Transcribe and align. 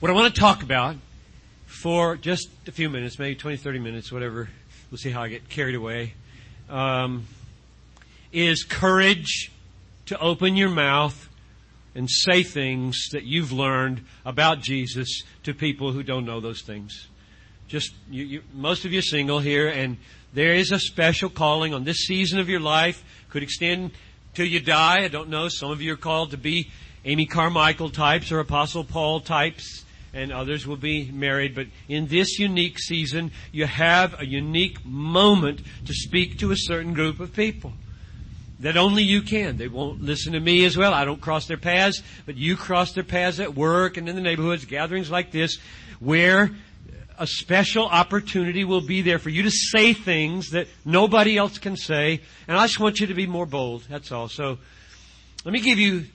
What 0.00 0.10
I 0.10 0.14
want 0.14 0.34
to 0.34 0.40
talk 0.40 0.62
about 0.62 0.96
for 1.66 2.16
just 2.16 2.48
a 2.66 2.72
few 2.72 2.88
minutes, 2.88 3.18
maybe 3.18 3.34
20, 3.34 3.58
30 3.58 3.80
minutes, 3.80 4.10
whatever, 4.10 4.48
we'll 4.90 4.96
see 4.96 5.10
how 5.10 5.20
I 5.20 5.28
get 5.28 5.50
carried 5.50 5.74
away, 5.74 6.14
um, 6.70 7.26
is 8.32 8.64
courage 8.64 9.52
to 10.06 10.18
open 10.18 10.56
your 10.56 10.70
mouth 10.70 11.28
and 11.94 12.08
say 12.08 12.42
things 12.42 13.10
that 13.12 13.24
you've 13.24 13.52
learned 13.52 14.06
about 14.24 14.62
Jesus 14.62 15.22
to 15.42 15.52
people 15.52 15.92
who 15.92 16.02
don't 16.02 16.24
know 16.24 16.40
those 16.40 16.62
things. 16.62 17.08
Just, 17.68 17.92
you, 18.10 18.24
you, 18.24 18.42
most 18.54 18.86
of 18.86 18.94
you 18.94 19.00
are 19.00 19.02
single 19.02 19.38
here, 19.38 19.68
and 19.68 19.98
there 20.32 20.54
is 20.54 20.72
a 20.72 20.78
special 20.78 21.28
calling 21.28 21.74
on 21.74 21.84
this 21.84 22.06
season 22.06 22.38
of 22.38 22.48
your 22.48 22.60
life. 22.60 23.04
Could 23.28 23.42
extend 23.42 23.90
till 24.32 24.46
you 24.46 24.60
die. 24.60 25.04
I 25.04 25.08
don't 25.08 25.28
know. 25.28 25.48
Some 25.48 25.70
of 25.70 25.82
you 25.82 25.92
are 25.92 25.98
called 25.98 26.30
to 26.30 26.38
be 26.38 26.70
Amy 27.04 27.26
Carmichael 27.26 27.90
types 27.90 28.32
or 28.32 28.40
Apostle 28.40 28.84
Paul 28.84 29.20
types, 29.20 29.84
and 30.12 30.32
others 30.32 30.66
will 30.66 30.76
be 30.76 31.10
married. 31.10 31.54
But 31.54 31.66
in 31.88 32.06
this 32.06 32.38
unique 32.38 32.78
season, 32.78 33.30
you 33.52 33.66
have 33.66 34.20
a 34.20 34.26
unique 34.26 34.84
moment 34.84 35.62
to 35.86 35.92
speak 35.92 36.38
to 36.38 36.50
a 36.50 36.56
certain 36.56 36.94
group 36.94 37.20
of 37.20 37.34
people 37.34 37.72
that 38.60 38.76
only 38.76 39.02
you 39.02 39.22
can. 39.22 39.56
They 39.56 39.68
won't 39.68 40.02
listen 40.02 40.34
to 40.34 40.40
me 40.40 40.64
as 40.64 40.76
well. 40.76 40.92
I 40.92 41.04
don't 41.04 41.20
cross 41.20 41.46
their 41.46 41.56
paths, 41.56 42.02
but 42.26 42.36
you 42.36 42.56
cross 42.56 42.92
their 42.92 43.04
paths 43.04 43.40
at 43.40 43.54
work 43.54 43.96
and 43.96 44.08
in 44.08 44.14
the 44.14 44.20
neighborhoods, 44.20 44.64
gatherings 44.66 45.10
like 45.10 45.30
this, 45.30 45.58
where 45.98 46.50
a 47.18 47.26
special 47.26 47.86
opportunity 47.86 48.64
will 48.64 48.80
be 48.80 49.02
there 49.02 49.18
for 49.18 49.30
you 49.30 49.42
to 49.42 49.50
say 49.50 49.92
things 49.92 50.50
that 50.50 50.68
nobody 50.84 51.36
else 51.36 51.58
can 51.58 51.76
say. 51.76 52.20
And 52.48 52.56
I 52.56 52.66
just 52.66 52.80
want 52.80 53.00
you 53.00 53.06
to 53.08 53.14
be 53.14 53.26
more 53.26 53.46
bold. 53.46 53.86
That's 53.88 54.12
all. 54.12 54.28
So 54.28 54.58
let 55.44 55.52
me 55.52 55.60
give 55.60 55.78
you, 55.78 56.06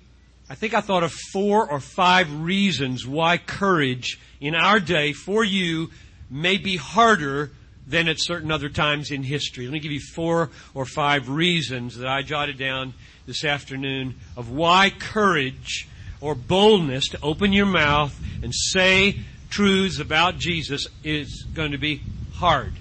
I 0.49 0.55
think 0.55 0.73
I 0.75 0.81
thought 0.81 1.03
of 1.03 1.11
four 1.11 1.69
or 1.69 1.79
five 1.79 2.31
reasons 2.41 3.07
why 3.07 3.37
courage 3.37 4.19
in 4.39 4.53
our 4.53 4.79
day 4.79 5.11
for 5.11 5.43
you 5.43 5.89
may 6.29 6.57
be 6.57 6.77
harder 6.77 7.51
than 7.87 8.07
at 8.07 8.17
certain 8.19 8.51
other 8.51 8.69
times 8.69 9.11
in 9.11 9.23
history. 9.23 9.65
Let 9.65 9.73
me 9.73 9.79
give 9.79 9.91
you 9.91 9.99
four 9.99 10.51
or 10.73 10.85
five 10.85 11.29
reasons 11.29 11.97
that 11.97 12.07
I 12.07 12.21
jotted 12.21 12.57
down 12.57 12.93
this 13.25 13.43
afternoon 13.43 14.15
of 14.37 14.51
why 14.51 14.91
courage 14.91 15.87
or 16.21 16.35
boldness 16.35 17.09
to 17.09 17.19
open 17.21 17.51
your 17.51 17.65
mouth 17.65 18.15
and 18.43 18.53
say 18.53 19.19
truths 19.49 19.99
about 19.99 20.37
Jesus 20.37 20.87
is 21.03 21.43
going 21.53 21.71
to 21.71 21.77
be 21.77 22.01
hard. 22.35 22.73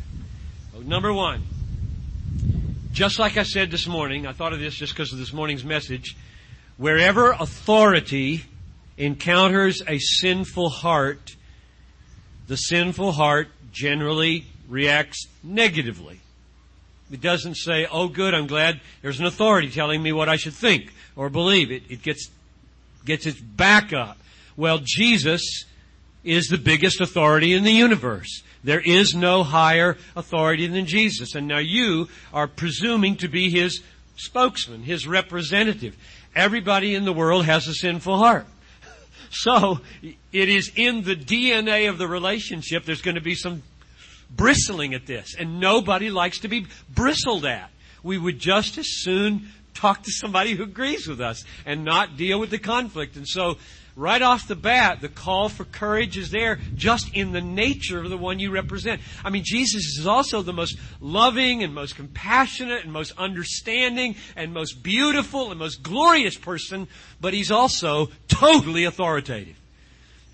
Number 0.82 1.12
one, 1.14 1.42
just 2.92 3.18
like 3.18 3.38
I 3.38 3.42
said 3.42 3.70
this 3.70 3.86
morning, 3.86 4.26
I 4.26 4.32
thought 4.32 4.52
of 4.52 4.60
this 4.60 4.74
just 4.74 4.92
because 4.92 5.12
of 5.12 5.18
this 5.18 5.32
morning's 5.32 5.64
message. 5.64 6.14
Wherever 6.76 7.32
authority 7.32 8.44
encounters 8.96 9.82
a 9.86 9.98
sinful 9.98 10.70
heart, 10.70 11.36
the 12.46 12.56
sinful 12.56 13.12
heart 13.12 13.48
generally 13.72 14.46
reacts 14.68 15.26
negatively. 15.42 16.20
It 17.12 17.20
doesn't 17.20 17.56
say, 17.56 17.86
oh 17.90 18.08
good, 18.08 18.34
I'm 18.34 18.46
glad 18.46 18.80
there's 19.02 19.20
an 19.20 19.26
authority 19.26 19.70
telling 19.70 20.02
me 20.02 20.12
what 20.12 20.28
I 20.28 20.36
should 20.36 20.54
think 20.54 20.92
or 21.16 21.28
believe. 21.28 21.70
It, 21.70 21.84
it 21.88 22.02
gets, 22.02 22.28
gets 23.04 23.26
its 23.26 23.38
back 23.38 23.92
up. 23.92 24.18
Well, 24.56 24.80
Jesus 24.82 25.64
is 26.24 26.48
the 26.48 26.58
biggest 26.58 27.00
authority 27.00 27.52
in 27.52 27.64
the 27.64 27.72
universe. 27.72 28.42
There 28.64 28.80
is 28.80 29.14
no 29.14 29.42
higher 29.42 29.98
authority 30.16 30.66
than 30.66 30.86
Jesus. 30.86 31.34
And 31.34 31.46
now 31.46 31.58
you 31.58 32.08
are 32.32 32.48
presuming 32.48 33.16
to 33.16 33.28
be 33.28 33.50
his 33.50 33.82
spokesman, 34.16 34.82
his 34.82 35.06
representative. 35.06 35.96
Everybody 36.34 36.94
in 36.94 37.04
the 37.04 37.12
world 37.12 37.44
has 37.44 37.66
a 37.68 37.74
sinful 37.74 38.18
heart. 38.18 38.46
So, 39.36 39.80
it 40.32 40.48
is 40.48 40.70
in 40.76 41.02
the 41.02 41.16
DNA 41.16 41.88
of 41.88 41.98
the 41.98 42.06
relationship 42.06 42.84
there's 42.84 43.02
going 43.02 43.16
to 43.16 43.20
be 43.20 43.34
some 43.34 43.64
bristling 44.30 44.94
at 44.94 45.06
this. 45.06 45.34
And 45.36 45.58
nobody 45.58 46.08
likes 46.08 46.38
to 46.40 46.48
be 46.48 46.68
bristled 46.88 47.44
at. 47.44 47.68
We 48.04 48.16
would 48.16 48.38
just 48.38 48.78
as 48.78 48.86
soon 48.88 49.48
talk 49.74 50.04
to 50.04 50.10
somebody 50.12 50.54
who 50.54 50.62
agrees 50.62 51.08
with 51.08 51.20
us 51.20 51.44
and 51.66 51.84
not 51.84 52.16
deal 52.16 52.38
with 52.38 52.50
the 52.50 52.58
conflict. 52.58 53.16
And 53.16 53.26
so, 53.26 53.56
right 53.96 54.22
off 54.22 54.48
the 54.48 54.56
bat, 54.56 55.00
the 55.00 55.08
call 55.08 55.48
for 55.48 55.64
courage 55.64 56.16
is 56.16 56.30
there 56.30 56.58
just 56.74 57.14
in 57.14 57.32
the 57.32 57.40
nature 57.40 58.00
of 58.00 58.10
the 58.10 58.16
one 58.16 58.38
you 58.38 58.50
represent. 58.50 59.00
I 59.24 59.30
mean, 59.30 59.42
Jesus 59.44 59.98
is 59.98 60.06
also 60.06 60.42
the 60.42 60.52
most 60.52 60.76
loving 61.00 61.62
and 61.62 61.74
most 61.74 61.96
compassionate 61.96 62.82
and 62.82 62.92
most 62.92 63.12
understanding 63.16 64.16
and 64.36 64.52
most 64.52 64.82
beautiful 64.82 65.50
and 65.50 65.58
most 65.58 65.82
glorious 65.82 66.36
person, 66.36 66.88
but 67.20 67.34
he's 67.34 67.50
also 67.50 68.08
totally 68.28 68.84
authoritative. 68.84 69.56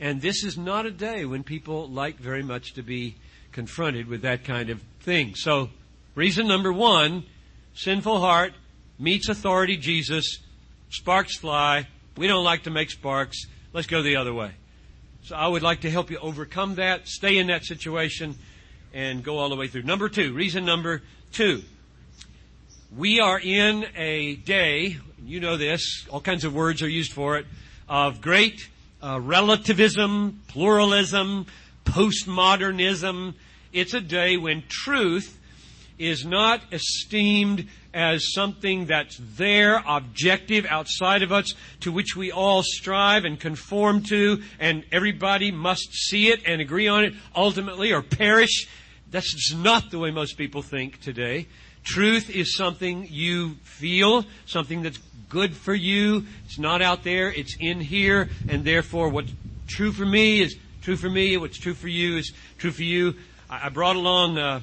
And 0.00 0.22
this 0.22 0.44
is 0.44 0.56
not 0.56 0.86
a 0.86 0.90
day 0.90 1.26
when 1.26 1.42
people 1.42 1.86
like 1.88 2.16
very 2.16 2.42
much 2.42 2.72
to 2.74 2.82
be 2.82 3.16
confronted 3.52 4.06
with 4.06 4.22
that 4.22 4.44
kind 4.44 4.70
of 4.70 4.80
thing. 5.00 5.34
So, 5.34 5.68
reason 6.14 6.48
number 6.48 6.72
one, 6.72 7.24
sinful 7.74 8.20
heart 8.20 8.54
meets 8.98 9.28
authority 9.28 9.76
Jesus, 9.76 10.38
sparks 10.88 11.36
fly. 11.36 11.86
We 12.20 12.26
don't 12.26 12.44
like 12.44 12.64
to 12.64 12.70
make 12.70 12.90
sparks. 12.90 13.46
Let's 13.72 13.86
go 13.86 14.02
the 14.02 14.16
other 14.16 14.34
way. 14.34 14.50
So 15.22 15.34
I 15.34 15.48
would 15.48 15.62
like 15.62 15.80
to 15.80 15.90
help 15.90 16.10
you 16.10 16.18
overcome 16.18 16.74
that, 16.74 17.08
stay 17.08 17.38
in 17.38 17.46
that 17.46 17.64
situation, 17.64 18.34
and 18.92 19.24
go 19.24 19.38
all 19.38 19.48
the 19.48 19.56
way 19.56 19.68
through. 19.68 19.84
Number 19.84 20.10
two, 20.10 20.34
reason 20.34 20.66
number 20.66 21.00
two. 21.32 21.62
We 22.94 23.20
are 23.20 23.40
in 23.40 23.86
a 23.96 24.34
day, 24.34 24.98
you 25.24 25.40
know 25.40 25.56
this, 25.56 26.06
all 26.10 26.20
kinds 26.20 26.44
of 26.44 26.52
words 26.52 26.82
are 26.82 26.88
used 26.90 27.14
for 27.14 27.38
it, 27.38 27.46
of 27.88 28.20
great 28.20 28.68
uh, 29.02 29.18
relativism, 29.18 30.42
pluralism, 30.46 31.46
postmodernism. 31.86 33.32
It's 33.72 33.94
a 33.94 34.00
day 34.02 34.36
when 34.36 34.64
truth 34.68 35.38
is 35.98 36.26
not 36.26 36.60
esteemed 36.70 37.66
as 37.92 38.32
something 38.32 38.86
that's 38.86 39.18
there, 39.36 39.82
objective, 39.86 40.66
outside 40.66 41.22
of 41.22 41.32
us, 41.32 41.54
to 41.80 41.92
which 41.92 42.16
we 42.16 42.30
all 42.30 42.62
strive 42.62 43.24
and 43.24 43.38
conform 43.38 44.02
to, 44.04 44.42
and 44.58 44.84
everybody 44.92 45.50
must 45.50 45.92
see 45.92 46.28
it 46.28 46.40
and 46.46 46.60
agree 46.60 46.88
on 46.88 47.04
it 47.04 47.14
ultimately 47.34 47.92
or 47.92 48.02
perish. 48.02 48.68
That's 49.10 49.52
not 49.52 49.90
the 49.90 49.98
way 49.98 50.10
most 50.10 50.38
people 50.38 50.62
think 50.62 51.00
today. 51.00 51.48
Truth 51.82 52.30
is 52.30 52.56
something 52.56 53.08
you 53.10 53.54
feel, 53.64 54.24
something 54.46 54.82
that's 54.82 54.98
good 55.28 55.56
for 55.56 55.74
you. 55.74 56.26
It's 56.44 56.58
not 56.58 56.82
out 56.82 57.04
there, 57.04 57.32
it's 57.32 57.56
in 57.58 57.80
here, 57.80 58.28
and 58.48 58.64
therefore 58.64 59.08
what's 59.08 59.32
true 59.66 59.92
for 59.92 60.04
me 60.04 60.42
is 60.42 60.56
True 60.82 60.96
for 60.96 61.10
me, 61.10 61.36
what's 61.36 61.58
true 61.58 61.74
for 61.74 61.88
you 61.88 62.16
is 62.16 62.32
true 62.56 62.70
for 62.70 62.82
you. 62.84 63.14
I, 63.50 63.68
brought 63.68 63.96
along, 63.96 64.38
uh, 64.38 64.60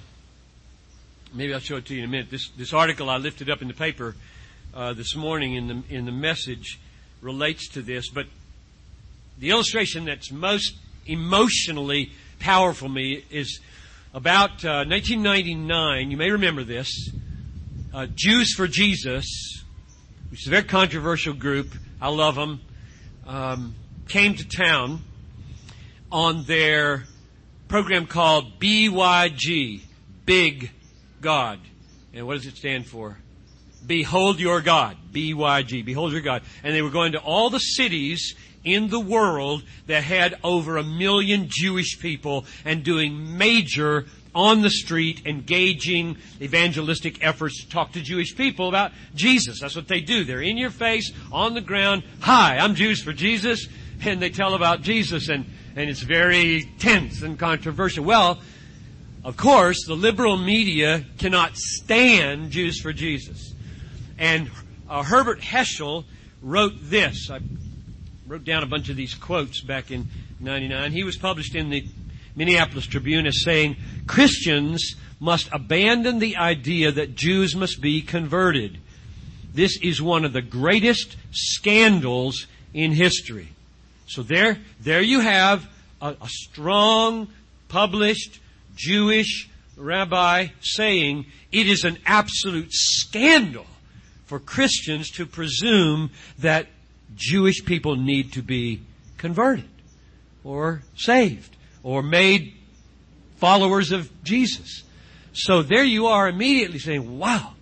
maybe 1.38 1.53
I'll 1.53 1.59
show 1.59 1.75
it 1.78 1.86
to 1.86 1.94
you 1.94 2.00
in 2.00 2.06
a 2.06 2.12
minute. 2.12 2.31
This, 2.31 2.50
this 2.58 2.74
article 2.74 3.12
I 3.12 3.18
lifted 3.18 3.48
up 3.48 3.62
in 3.62 3.68
the 3.68 3.74
paper 3.75 4.16
uh, 4.74 4.94
this 4.94 5.16
morning 5.16 5.53
in 5.53 5.68
the, 5.68 5.96
in 5.96 6.06
the 6.06 6.12
message 6.12 6.80
relates 7.22 7.70
to 7.70 7.84
this, 7.84 8.09
but 8.09 8.25
the 9.38 9.52
illustration 9.52 10.06
that's 10.06 10.31
most 10.31 10.76
emotionally 11.06 12.12
powerful 12.40 12.90
me 12.90 13.24
is 13.30 13.59
about 14.16 14.66
uh, 14.66 14.84
1999. 14.86 16.09
You 16.09 16.18
may 16.18 16.31
remember 16.31 16.64
this. 16.64 17.12
Uh, 17.94 18.08
Jews 18.16 18.56
for 18.56 18.68
Jesus, 18.68 19.64
which 20.31 20.42
is 20.42 20.47
a 20.47 20.50
very 20.50 20.64
controversial 20.64 21.34
group. 21.34 21.68
I 22.02 22.09
love 22.09 22.34
them. 22.34 22.62
Um, 23.28 23.76
came 24.08 24.34
to 24.34 24.47
town 24.47 25.02
on 26.12 26.46
their 26.46 27.03
program 27.68 28.08
called 28.08 28.59
BYG, 28.59 29.81
Big 30.26 30.72
God. 31.22 31.59
And 32.13 32.25
what 32.28 32.35
does 32.35 32.45
it 32.45 32.57
stand 32.57 32.88
for? 32.88 33.17
Behold 33.85 34.39
your 34.39 34.61
God. 34.61 34.97
BYG. 35.11 35.85
Behold 35.85 36.11
your 36.11 36.22
God. 36.22 36.44
And 36.63 36.73
they 36.73 36.81
were 36.81 36.89
going 36.89 37.13
to 37.13 37.19
all 37.19 37.50
the 37.50 37.59
cities 37.59 38.35
in 38.63 38.89
the 38.89 39.00
world 39.00 39.63
that 39.85 40.03
had 40.03 40.38
over 40.44 40.78
a 40.78 40.83
million 40.83 41.47
Jewish 41.49 41.99
people 41.99 42.46
and 42.66 42.84
doing 42.84 43.37
major 43.37 44.05
on 44.35 44.61
the 44.61 44.69
street 44.69 45.25
engaging 45.25 46.17
evangelistic 46.41 47.23
efforts 47.23 47.63
to 47.63 47.70
talk 47.70 47.93
to 47.93 48.02
Jewish 48.02 48.35
people 48.35 48.67
about 48.67 48.91
Jesus. 49.16 49.61
That's 49.61 49.75
what 49.75 49.87
they 49.87 50.02
do. 50.02 50.25
They're 50.25 50.41
in 50.41 50.58
your 50.58 50.70
face, 50.70 51.11
on 51.31 51.53
the 51.53 51.61
ground. 51.61 52.03
Hi, 52.20 52.58
I'm 52.58 52.75
Jews 52.75 53.02
for 53.02 53.13
Jesus. 53.13 53.67
And 54.02 54.22
they 54.22 54.29
tell 54.29 54.53
about 54.53 54.81
Jesus 54.81 55.29
and 55.29 55.46
and 55.78 55.91
it's 55.91 56.02
very 56.02 56.63
tense 56.79 57.22
and 57.22 57.37
controversial. 57.37 58.03
Well, 58.03 58.40
of 59.28 59.35
course, 59.35 59.85
the 59.85 59.94
liberal 59.94 60.38
media 60.38 61.03
cannot 61.18 61.58
stand 61.58 62.50
Jews 62.50 62.79
for 62.79 62.94
Jesus. 62.94 63.53
And 64.18 64.50
uh, 64.90 65.03
Herbert 65.03 65.41
Heschel 65.41 66.06
wrote 66.41 66.76
this. 66.84 67.29
I 67.29 67.41
wrote 68.26 68.46
down 68.46 68.64
a 68.64 68.68
bunch 68.68 68.88
of 68.88 68.96
these 68.96 69.14
quotes 69.14 69.59
back 69.59 69.91
in 69.91 70.08
99. 70.40 70.94
He 70.94 71.03
was 71.03 71.18
published 71.18 71.56
in 71.56 71.70
the 71.70 71.85
Minneapolis 72.38 72.85
Tribune 72.85 73.28
as 73.28 73.44
saying, 73.44 73.76
Christians 74.08 74.96
must 75.20 75.50
abandon 75.52 76.20
the 76.20 76.38
idea 76.38 76.94
that 76.94 77.16
Jews 77.16 77.53
must 77.53 77.82
be 77.82 78.02
converted. 78.02 78.78
This 79.53 79.78
is 79.82 80.02
one 80.02 80.23
of 80.23 80.32
the 80.32 80.41
greatest 80.41 81.18
scandals 81.32 82.47
in 82.73 82.94
history. 82.94 83.50
So 84.06 84.23
there, 84.23 84.58
there 84.80 85.02
you 85.02 85.20
have 85.20 85.70
a, 86.02 86.16
a 86.22 86.30
strong, 86.30 87.28
published 87.68 88.40
Jewish 88.78 89.50
rabbi 89.76 90.47
saying 90.62 91.26
it 91.52 91.68
is 91.68 91.84
an 91.84 91.97
absolute 92.06 92.72
scandal 92.72 93.66
for 94.26 94.40
Christians 94.40 95.12
to 95.12 95.26
presume 95.26 96.12
that 96.40 96.68
Jewish 97.16 97.66
people 97.66 97.96
need 97.96 98.34
to 98.34 98.41
be 98.41 98.82
converted 99.18 99.70
or 100.44 100.84
saved 100.96 101.56
or 101.84 102.02
made 102.02 102.53
followers 103.38 103.91
of 103.91 104.12
Jesus. 104.24 104.84
So 105.34 105.62
there 105.62 105.84
you 105.84 106.08
are 106.08 106.28
immediately 106.28 106.80
saying, 106.80 107.20
wow, 107.20 107.53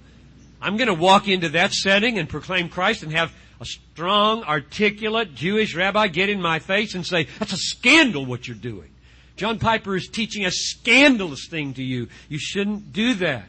I'm 0.62 0.78
going 0.78 0.88
to 0.88 0.94
walk 0.94 1.28
into 1.28 1.50
that 1.50 1.74
setting 1.74 2.18
and 2.18 2.28
proclaim 2.28 2.70
Christ 2.70 3.04
and 3.04 3.12
have 3.12 3.32
a 3.60 3.66
strong, 3.66 4.44
articulate 4.44 5.36
Jewish 5.36 5.76
rabbi 5.76 6.08
get 6.08 6.30
in 6.30 6.42
my 6.42 6.60
face 6.60 6.96
and 6.96 7.06
say, 7.06 7.28
that's 7.40 7.54
a 7.54 7.58
scandal 7.58 8.26
what 8.26 8.48
you're 8.48 8.58
doing. 8.58 8.90
John 9.36 9.60
Piper 9.60 9.96
is 9.96 10.08
teaching 10.08 10.46
a 10.46 10.52
scandalous 10.52 11.48
thing 11.50 11.74
to 11.74 11.84
you. 11.84 12.08
You 12.30 12.40
shouldn't 12.40 12.94
do 12.94 13.16
that. 13.16 13.46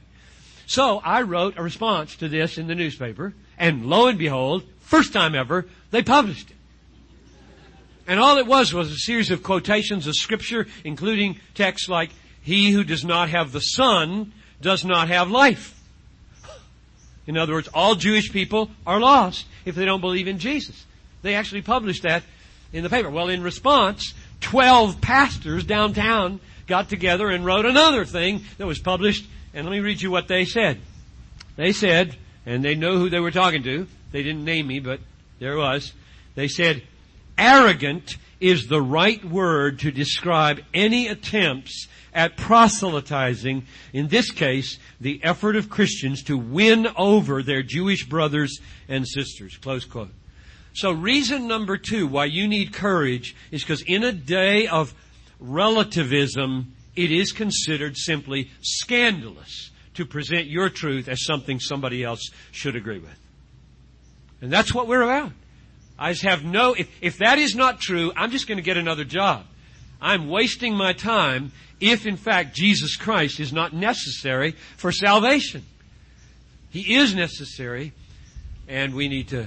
So 0.67 0.99
I 0.99 1.23
wrote 1.23 1.55
a 1.57 1.63
response 1.63 2.17
to 2.17 2.29
this 2.29 2.59
in 2.59 2.67
the 2.67 2.75
newspaper, 2.75 3.35
and 3.57 3.87
lo 3.87 4.09
and 4.09 4.19
behold, 4.19 4.65
first 4.81 5.13
time 5.13 5.35
ever, 5.35 5.67
they 5.93 6.03
published 6.03 6.51
it. 6.51 6.57
And 8.09 8.21
all 8.21 8.39
it 8.39 8.47
was 8.47 8.73
was 8.73 8.91
a 8.91 8.97
series 8.97 9.31
of 9.31 9.43
quotations 9.43 10.07
of 10.07 10.15
scripture, 10.15 10.67
including 10.85 11.41
texts 11.55 11.89
like, 11.89 12.11
He 12.43 12.71
who 12.71 12.85
does 12.85 13.05
not 13.05 13.29
have 13.31 13.53
the 13.53 13.61
Son 13.61 14.33
does 14.61 14.85
not 14.85 15.09
have 15.09 15.31
life. 15.31 15.73
In 17.27 17.37
other 17.37 17.55
words, 17.55 17.69
all 17.75 17.97
Jewish 17.97 18.33
people 18.33 18.71
are 18.87 19.01
lost 19.01 19.47
if 19.65 19.75
they 19.75 19.85
don't 19.85 20.01
believe 20.01 20.29
in 20.29 20.39
Jesus. 20.39 20.85
They 21.23 21.35
actually 21.35 21.63
published 21.63 22.05
that 22.05 22.23
in 22.73 22.85
the 22.85 22.91
paper. 22.91 23.11
Well, 23.11 23.29
in 23.29 23.43
response, 23.43 24.15
12 24.41 25.01
pastors 25.01 25.65
downtown 25.65 26.41
got 26.67 26.89
together 26.89 27.29
and 27.29 27.45
wrote 27.45 27.67
another 27.67 28.05
thing 28.05 28.43
that 28.59 28.67
was 28.67 28.79
published. 28.79 29.27
And 29.55 29.67
let 29.67 29.73
me 29.73 29.81
read 29.81 30.03
you 30.03 30.11
what 30.11 30.29
they 30.29 30.45
said. 30.45 30.79
They 31.57 31.73
said, 31.73 32.17
and 32.45 32.65
they 32.65 32.75
know 32.75 32.99
who 32.99 33.09
they 33.09 33.21
were 33.21 33.31
talking 33.31 33.63
to. 33.63 33.87
They 34.13 34.23
didn't 34.23 34.45
name 34.45 34.67
me, 34.67 34.81
but 34.81 35.01
there 35.39 35.57
was. 35.57 35.93
They 36.35 36.49
said, 36.49 36.83
arrogant 37.39 38.17
is 38.41 38.67
the 38.67 38.83
right 38.83 39.25
word 39.25 39.81
to 39.81 39.91
describe 39.91 40.61
any 40.75 41.09
attempts 41.09 41.89
at 42.13 42.37
proselytizing, 42.37 43.67
in 43.93 44.09
this 44.09 44.31
case, 44.31 44.79
the 45.01 45.23
effort 45.23 45.55
of 45.55 45.69
Christians 45.69 46.23
to 46.25 46.39
win 46.39 46.89
over 46.97 47.43
their 47.43 47.63
Jewish 47.63 48.07
brothers 48.09 48.59
and 48.89 49.07
sisters. 49.07 49.57
Close 49.59 49.85
quote. 49.85 50.11
So 50.77 50.93
reason 50.93 51.49
number 51.49 51.79
two 51.79 52.07
why 52.07 52.27
you 52.27 52.47
need 52.47 52.75
courage 52.75 53.35
is 53.51 53.63
because 53.63 53.81
in 53.81 54.05
a 54.05 54.13
day 54.13 54.67
of 54.67 54.93
relativism, 55.41 56.75
it 56.95 57.11
is 57.11 57.33
considered 57.33 57.97
simply 57.97 58.51
scandalous 58.61 59.71
to 59.95 60.05
present 60.05 60.49
your 60.49 60.69
truth 60.69 61.09
as 61.09 61.25
something 61.25 61.61
somebody 61.61 62.05
else 62.05 62.29
should 62.51 62.77
agree 62.77 62.99
with. 62.99 63.19
And 64.43 64.53
that's 64.53 64.75
what 64.75 64.87
we're 64.87 65.01
about. 65.01 65.33
I 65.99 66.13
just 66.13 66.25
have 66.25 66.45
no, 66.45 66.75
if, 66.75 66.91
if 67.01 67.17
that 67.19 67.39
is 67.39 67.55
not 67.55 67.81
true, 67.81 68.13
I'm 68.15 68.31
just 68.31 68.47
going 68.47 68.59
to 68.59 68.63
get 68.63 68.77
another 68.77 69.05
job. 69.05 69.47
I'm 69.99 70.29
wasting 70.29 70.75
my 70.75 70.93
time 70.93 71.53
if 71.81 72.07
in 72.07 72.19
fact 72.19 72.55
Jesus 72.55 72.97
Christ 72.97 73.41
is 73.41 73.51
not 73.51 73.73
necessary 73.73 74.51
for 74.77 74.93
salvation. 74.93 75.65
He 76.69 76.97
is 76.97 77.15
necessary 77.15 77.95
and 78.69 78.95
we 78.95 79.09
need 79.09 79.29
to 79.29 79.47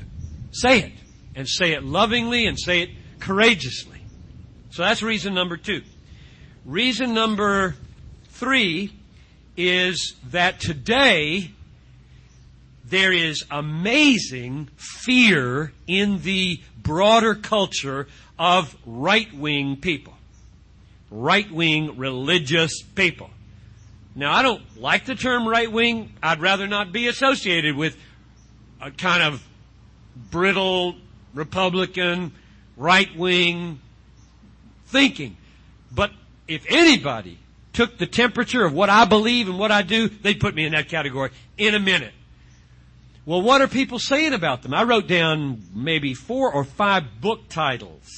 say 0.52 0.80
it 0.80 0.94
and 1.40 1.48
say 1.48 1.72
it 1.72 1.86
lovingly 1.86 2.48
and 2.48 2.60
say 2.60 2.82
it 2.82 2.90
courageously. 3.20 4.02
So 4.72 4.82
that's 4.82 5.02
reason 5.02 5.34
number 5.34 5.56
two. 5.56 5.84
Reason 6.66 7.14
number 7.14 7.76
three 8.26 8.92
is 9.56 10.16
that 10.32 10.60
today 10.60 11.52
there 12.84 13.14
is 13.14 13.46
amazing 13.50 14.68
fear 14.76 15.72
in 15.88 16.22
the 16.24 16.60
broader 16.78 17.36
culture 17.36 18.08
of 18.38 18.76
right-wing 18.86 19.78
people 19.78 20.14
right 21.12 21.52
wing 21.52 21.98
religious 21.98 22.84
people. 22.84 23.32
Now, 24.14 24.32
I 24.32 24.44
don't 24.44 24.80
like 24.80 25.06
the 25.06 25.16
term 25.16 25.48
right 25.48 25.72
wing. 25.72 26.14
I'd 26.22 26.40
rather 26.40 26.68
not 26.68 26.92
be 26.92 27.08
associated 27.08 27.76
with 27.76 27.98
a 28.80 28.92
kind 28.92 29.24
of 29.24 29.44
brittle 30.30 30.96
Republican 31.34 32.32
right 32.78 33.16
wing 33.16 33.80
thinking. 34.88 35.38
But 35.92 36.12
if 36.48 36.66
anybody 36.70 37.38
took 37.74 37.98
the 37.98 38.08
temperature 38.08 38.66
of 38.66 38.74
what 38.74 38.90
I 38.90 39.06
believe 39.06 39.48
and 39.48 39.60
what 39.60 39.72
I 39.72 39.84
do, 39.84 40.10
they'd 40.10 40.40
put 40.40 40.56
me 40.56 40.66
in 40.66 40.72
that 40.74 40.90
category 40.90 41.32
in 41.58 41.76
a 41.76 41.80
minute. 41.80 42.14
Well, 43.26 43.42
what 43.42 43.62
are 43.62 43.68
people 43.68 44.00
saying 44.00 44.34
about 44.34 44.64
them? 44.64 44.74
I 44.74 44.84
wrote 44.84 45.08
down 45.08 45.62
maybe 45.76 46.14
four 46.14 46.52
or 46.52 46.64
five 46.64 47.22
book 47.22 47.48
titles 47.48 48.10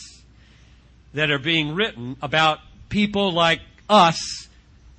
that 1.13 1.29
are 1.29 1.39
being 1.39 1.75
written 1.75 2.15
about 2.21 2.59
people 2.87 3.33
like 3.33 3.59
us, 3.89 4.47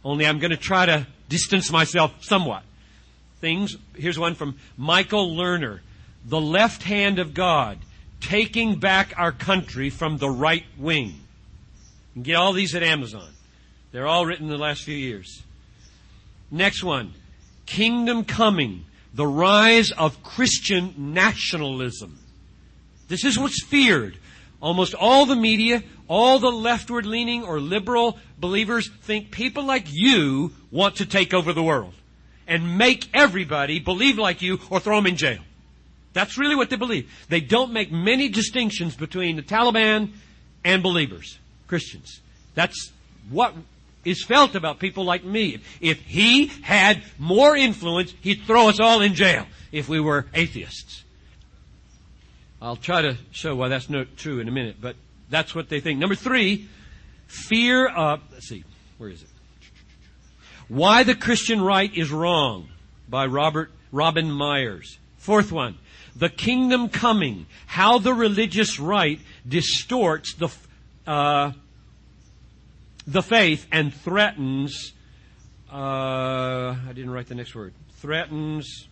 only 0.04 0.26
I'm 0.26 0.38
going 0.38 0.50
to 0.50 0.56
try 0.56 0.84
to 0.86 1.06
distance 1.28 1.72
myself 1.72 2.12
somewhat. 2.20 2.62
Things, 3.40 3.76
here's 3.96 4.18
one 4.18 4.34
from 4.34 4.58
Michael 4.76 5.34
Lerner. 5.34 5.80
The 6.26 6.40
left 6.40 6.82
hand 6.82 7.18
of 7.18 7.32
God, 7.32 7.78
taking 8.22 8.76
back 8.76 9.12
our 9.18 9.32
country 9.32 9.90
from 9.90 10.16
the 10.18 10.30
right 10.30 10.64
wing. 10.78 11.20
You 12.14 12.22
get 12.22 12.36
all 12.36 12.52
these 12.52 12.74
at 12.74 12.82
Amazon. 12.82 13.28
They're 13.90 14.06
all 14.06 14.24
written 14.24 14.46
in 14.46 14.52
the 14.52 14.58
last 14.58 14.84
few 14.84 14.96
years. 14.96 15.42
Next 16.50 16.82
one. 16.82 17.12
Kingdom 17.66 18.24
coming. 18.24 18.86
The 19.14 19.26
rise 19.26 19.90
of 19.90 20.22
Christian 20.22 20.94
nationalism. 20.96 22.18
This 23.08 23.24
is 23.24 23.38
what's 23.38 23.62
feared. 23.62 24.16
Almost 24.60 24.94
all 24.94 25.26
the 25.26 25.36
media, 25.36 25.82
all 26.08 26.38
the 26.38 26.52
leftward 26.52 27.04
leaning 27.04 27.42
or 27.42 27.60
liberal 27.60 28.18
believers 28.38 28.88
think 29.02 29.30
people 29.30 29.64
like 29.64 29.86
you 29.90 30.52
want 30.70 30.96
to 30.96 31.06
take 31.06 31.34
over 31.34 31.52
the 31.52 31.62
world 31.62 31.94
and 32.46 32.78
make 32.78 33.08
everybody 33.12 33.80
believe 33.80 34.18
like 34.18 34.40
you 34.40 34.60
or 34.70 34.80
throw 34.80 34.96
them 34.96 35.06
in 35.06 35.16
jail. 35.16 35.40
That's 36.12 36.36
really 36.36 36.54
what 36.54 36.70
they 36.70 36.76
believe. 36.76 37.10
They 37.28 37.40
don't 37.40 37.72
make 37.72 37.90
many 37.90 38.28
distinctions 38.28 38.94
between 38.94 39.36
the 39.36 39.42
Taliban 39.42 40.12
and 40.64 40.82
believers, 40.82 41.38
Christians. 41.68 42.20
That's 42.54 42.92
what 43.30 43.54
is 44.04 44.24
felt 44.24 44.54
about 44.54 44.78
people 44.78 45.04
like 45.04 45.24
me. 45.24 45.60
If 45.80 46.00
he 46.02 46.46
had 46.46 47.02
more 47.18 47.56
influence, 47.56 48.14
he'd 48.20 48.42
throw 48.42 48.68
us 48.68 48.80
all 48.80 49.00
in 49.00 49.14
jail 49.14 49.46
if 49.70 49.88
we 49.88 50.00
were 50.00 50.26
atheists. 50.34 51.04
I'll 52.60 52.76
try 52.76 53.02
to 53.02 53.16
show 53.32 53.56
why 53.56 53.68
that's 53.68 53.90
not 53.90 54.16
true 54.16 54.38
in 54.38 54.48
a 54.48 54.52
minute, 54.52 54.76
but 54.80 54.96
that's 55.30 55.54
what 55.54 55.68
they 55.68 55.80
think. 55.80 55.98
Number 55.98 56.14
three, 56.14 56.68
fear 57.26 57.88
of, 57.88 58.20
let's 58.32 58.48
see, 58.48 58.64
where 58.98 59.08
is 59.08 59.22
it? 59.22 59.28
Why 60.68 61.02
the 61.02 61.14
Christian 61.14 61.60
Right 61.60 61.92
is 61.92 62.10
Wrong 62.10 62.68
by 63.08 63.26
Robert, 63.26 63.70
Robin 63.90 64.30
Meyers. 64.30 64.98
Fourth 65.18 65.52
one, 65.52 65.76
The 66.16 66.28
Kingdom 66.28 66.88
Coming, 66.88 67.46
How 67.66 67.98
the 67.98 68.14
Religious 68.14 68.78
Right 68.78 69.20
Distorts 69.48 70.34
the, 70.34 70.48
uh, 71.06 71.52
the 73.06 73.22
Faith 73.22 73.66
and 73.72 73.92
Threatens, 73.92 74.92
uh, 75.72 75.76
I 75.76 76.92
didn't 76.94 77.10
write 77.10 77.28
the 77.28 77.34
next 77.34 77.54
word, 77.54 77.72
threatens 78.00 78.86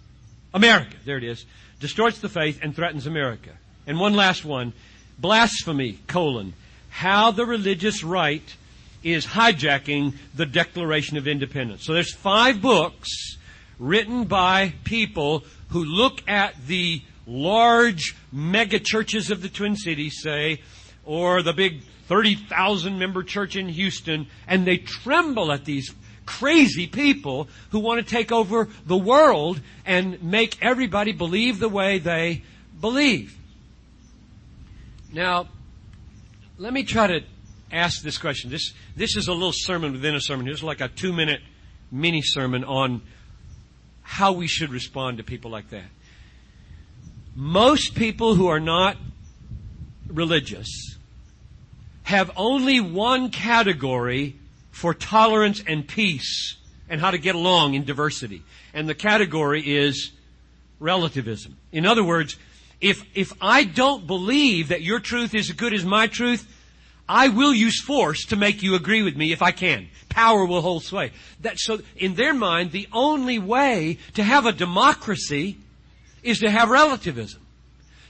America. 0.54 0.96
There 1.04 1.18
it 1.18 1.24
is. 1.24 1.44
Distorts 1.78 2.18
the 2.18 2.28
faith 2.28 2.60
and 2.62 2.74
threatens 2.74 3.06
America. 3.06 3.50
And 3.86 3.98
one 3.98 4.14
last 4.14 4.44
one, 4.44 4.72
blasphemy, 5.18 5.98
colon, 6.06 6.54
how 6.88 7.30
the 7.30 7.46
religious 7.46 8.02
right 8.02 8.42
is 9.02 9.26
hijacking 9.26 10.14
the 10.34 10.46
Declaration 10.46 11.16
of 11.16 11.26
Independence. 11.26 11.84
So 11.84 11.94
there's 11.94 12.14
five 12.14 12.60
books 12.60 13.36
written 13.78 14.24
by 14.24 14.74
people 14.84 15.44
who 15.70 15.84
look 15.84 16.22
at 16.28 16.54
the 16.66 17.02
large 17.30 18.16
mega 18.32 18.80
churches 18.80 19.30
of 19.30 19.40
the 19.40 19.48
Twin 19.48 19.76
Cities, 19.76 20.20
say, 20.20 20.60
or 21.04 21.42
the 21.42 21.52
big 21.52 21.82
30,000 22.08 22.98
member 22.98 23.22
church 23.22 23.54
in 23.54 23.68
Houston, 23.68 24.26
and 24.48 24.66
they 24.66 24.76
tremble 24.78 25.52
at 25.52 25.64
these 25.64 25.94
crazy 26.26 26.86
people 26.86 27.48
who 27.70 27.78
want 27.78 28.04
to 28.04 28.14
take 28.14 28.32
over 28.32 28.68
the 28.84 28.96
world 28.96 29.60
and 29.86 30.22
make 30.22 30.60
everybody 30.60 31.12
believe 31.12 31.58
the 31.58 31.68
way 31.68 31.98
they 31.98 32.42
believe. 32.80 33.36
Now, 35.12 35.48
let 36.58 36.72
me 36.72 36.82
try 36.82 37.06
to 37.06 37.20
ask 37.72 38.02
this 38.02 38.18
question. 38.18 38.50
This, 38.50 38.72
this 38.96 39.16
is 39.16 39.28
a 39.28 39.32
little 39.32 39.52
sermon 39.54 39.92
within 39.92 40.14
a 40.14 40.20
sermon. 40.20 40.48
It's 40.48 40.62
like 40.62 40.80
a 40.80 40.88
two 40.88 41.12
minute 41.12 41.40
mini 41.90 42.22
sermon 42.22 42.64
on 42.64 43.02
how 44.02 44.32
we 44.32 44.46
should 44.46 44.70
respond 44.70 45.18
to 45.18 45.24
people 45.24 45.50
like 45.50 45.70
that. 45.70 45.86
Most 47.34 47.94
people 47.94 48.34
who 48.34 48.48
are 48.48 48.60
not 48.60 48.96
religious 50.08 50.98
have 52.02 52.30
only 52.36 52.80
one 52.80 53.30
category 53.30 54.36
for 54.72 54.94
tolerance 54.94 55.62
and 55.66 55.86
peace 55.86 56.56
and 56.88 57.00
how 57.00 57.10
to 57.12 57.18
get 57.18 57.34
along 57.34 57.74
in 57.74 57.84
diversity. 57.84 58.42
And 58.74 58.88
the 58.88 58.94
category 58.94 59.76
is 59.76 60.10
relativism. 60.80 61.56
In 61.70 61.86
other 61.86 62.02
words, 62.02 62.36
if, 62.80 63.04
if 63.14 63.32
I 63.40 63.64
don't 63.64 64.06
believe 64.06 64.68
that 64.68 64.82
your 64.82 64.98
truth 64.98 65.34
is 65.34 65.50
as 65.50 65.56
good 65.56 65.72
as 65.72 65.84
my 65.84 66.08
truth, 66.08 66.48
I 67.08 67.28
will 67.28 67.52
use 67.52 67.80
force 67.80 68.24
to 68.26 68.36
make 68.36 68.62
you 68.62 68.74
agree 68.74 69.02
with 69.02 69.16
me 69.16 69.32
if 69.32 69.42
I 69.42 69.50
can. 69.52 69.88
Power 70.08 70.44
will 70.44 70.62
hold 70.62 70.84
sway. 70.84 71.12
That, 71.40 71.58
so 71.58 71.80
in 71.96 72.14
their 72.14 72.34
mind, 72.34 72.72
the 72.72 72.88
only 72.92 73.38
way 73.38 73.98
to 74.14 74.22
have 74.22 74.46
a 74.46 74.52
democracy 74.52 75.58
is 76.22 76.40
to 76.40 76.50
have 76.50 76.70
relativism. 76.70 77.40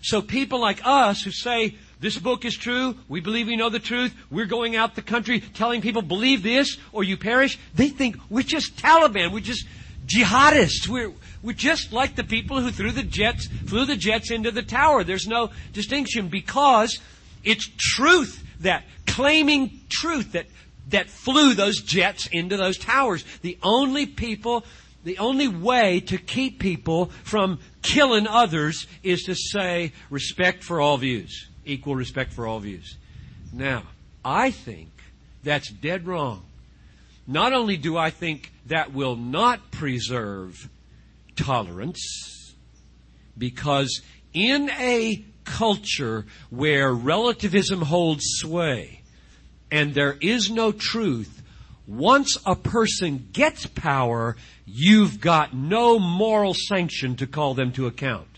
So 0.02 0.22
people 0.22 0.60
like 0.60 0.80
us 0.84 1.22
who 1.22 1.30
say, 1.30 1.76
this 2.00 2.18
book 2.18 2.46
is 2.46 2.56
true, 2.56 2.96
we 3.08 3.20
believe 3.20 3.46
we 3.46 3.56
know 3.56 3.68
the 3.68 3.78
truth, 3.78 4.14
we're 4.30 4.46
going 4.46 4.74
out 4.74 4.94
the 4.94 5.02
country 5.02 5.40
telling 5.40 5.82
people 5.82 6.00
believe 6.00 6.42
this 6.42 6.78
or 6.92 7.04
you 7.04 7.18
perish, 7.18 7.58
they 7.74 7.88
think 7.88 8.16
we're 8.30 8.42
just 8.42 8.76
Taliban, 8.76 9.32
we're 9.32 9.40
just 9.40 9.66
jihadists, 10.06 10.88
we're, 10.88 11.12
we're 11.42 11.52
just 11.52 11.92
like 11.92 12.16
the 12.16 12.24
people 12.24 12.60
who 12.60 12.70
threw 12.70 12.90
the 12.90 13.02
jets, 13.02 13.48
flew 13.66 13.84
the 13.84 13.96
jets 13.96 14.30
into 14.30 14.50
the 14.50 14.62
tower. 14.62 15.04
There's 15.04 15.26
no 15.26 15.50
distinction 15.74 16.28
because 16.28 16.98
it's 17.44 17.68
truth 17.76 18.42
that, 18.60 18.84
claiming 19.06 19.80
truth 19.90 20.32
that, 20.32 20.46
that 20.88 21.10
flew 21.10 21.52
those 21.52 21.82
jets 21.82 22.26
into 22.28 22.56
those 22.56 22.78
towers. 22.78 23.24
The 23.42 23.58
only 23.62 24.06
people, 24.06 24.64
the 25.04 25.18
only 25.18 25.48
way 25.48 26.00
to 26.00 26.16
keep 26.16 26.58
people 26.58 27.06
from 27.24 27.58
killing 27.82 28.26
others 28.26 28.86
is 29.02 29.22
to 29.24 29.34
say 29.34 29.92
respect 30.10 30.64
for 30.64 30.80
all 30.80 30.98
views. 30.98 31.48
Equal 31.64 31.94
respect 31.94 32.32
for 32.32 32.46
all 32.46 32.60
views. 32.60 32.96
Now, 33.52 33.84
I 34.24 34.50
think 34.50 34.90
that's 35.42 35.70
dead 35.70 36.06
wrong. 36.06 36.42
Not 37.26 37.52
only 37.52 37.76
do 37.76 37.96
I 37.96 38.10
think 38.10 38.52
that 38.66 38.92
will 38.92 39.16
not 39.16 39.70
preserve 39.70 40.68
tolerance 41.36 42.54
because 43.36 44.02
in 44.32 44.70
a 44.70 45.24
culture 45.44 46.26
where 46.50 46.92
relativism 46.92 47.82
holds 47.82 48.22
sway 48.24 49.00
and 49.70 49.94
there 49.94 50.16
is 50.20 50.50
no 50.50 50.72
truth, 50.72 51.39
once 51.90 52.38
a 52.46 52.54
person 52.54 53.28
gets 53.32 53.66
power, 53.66 54.36
you've 54.64 55.20
got 55.20 55.52
no 55.52 55.98
moral 55.98 56.54
sanction 56.54 57.16
to 57.16 57.26
call 57.26 57.54
them 57.54 57.72
to 57.72 57.88
account. 57.88 58.28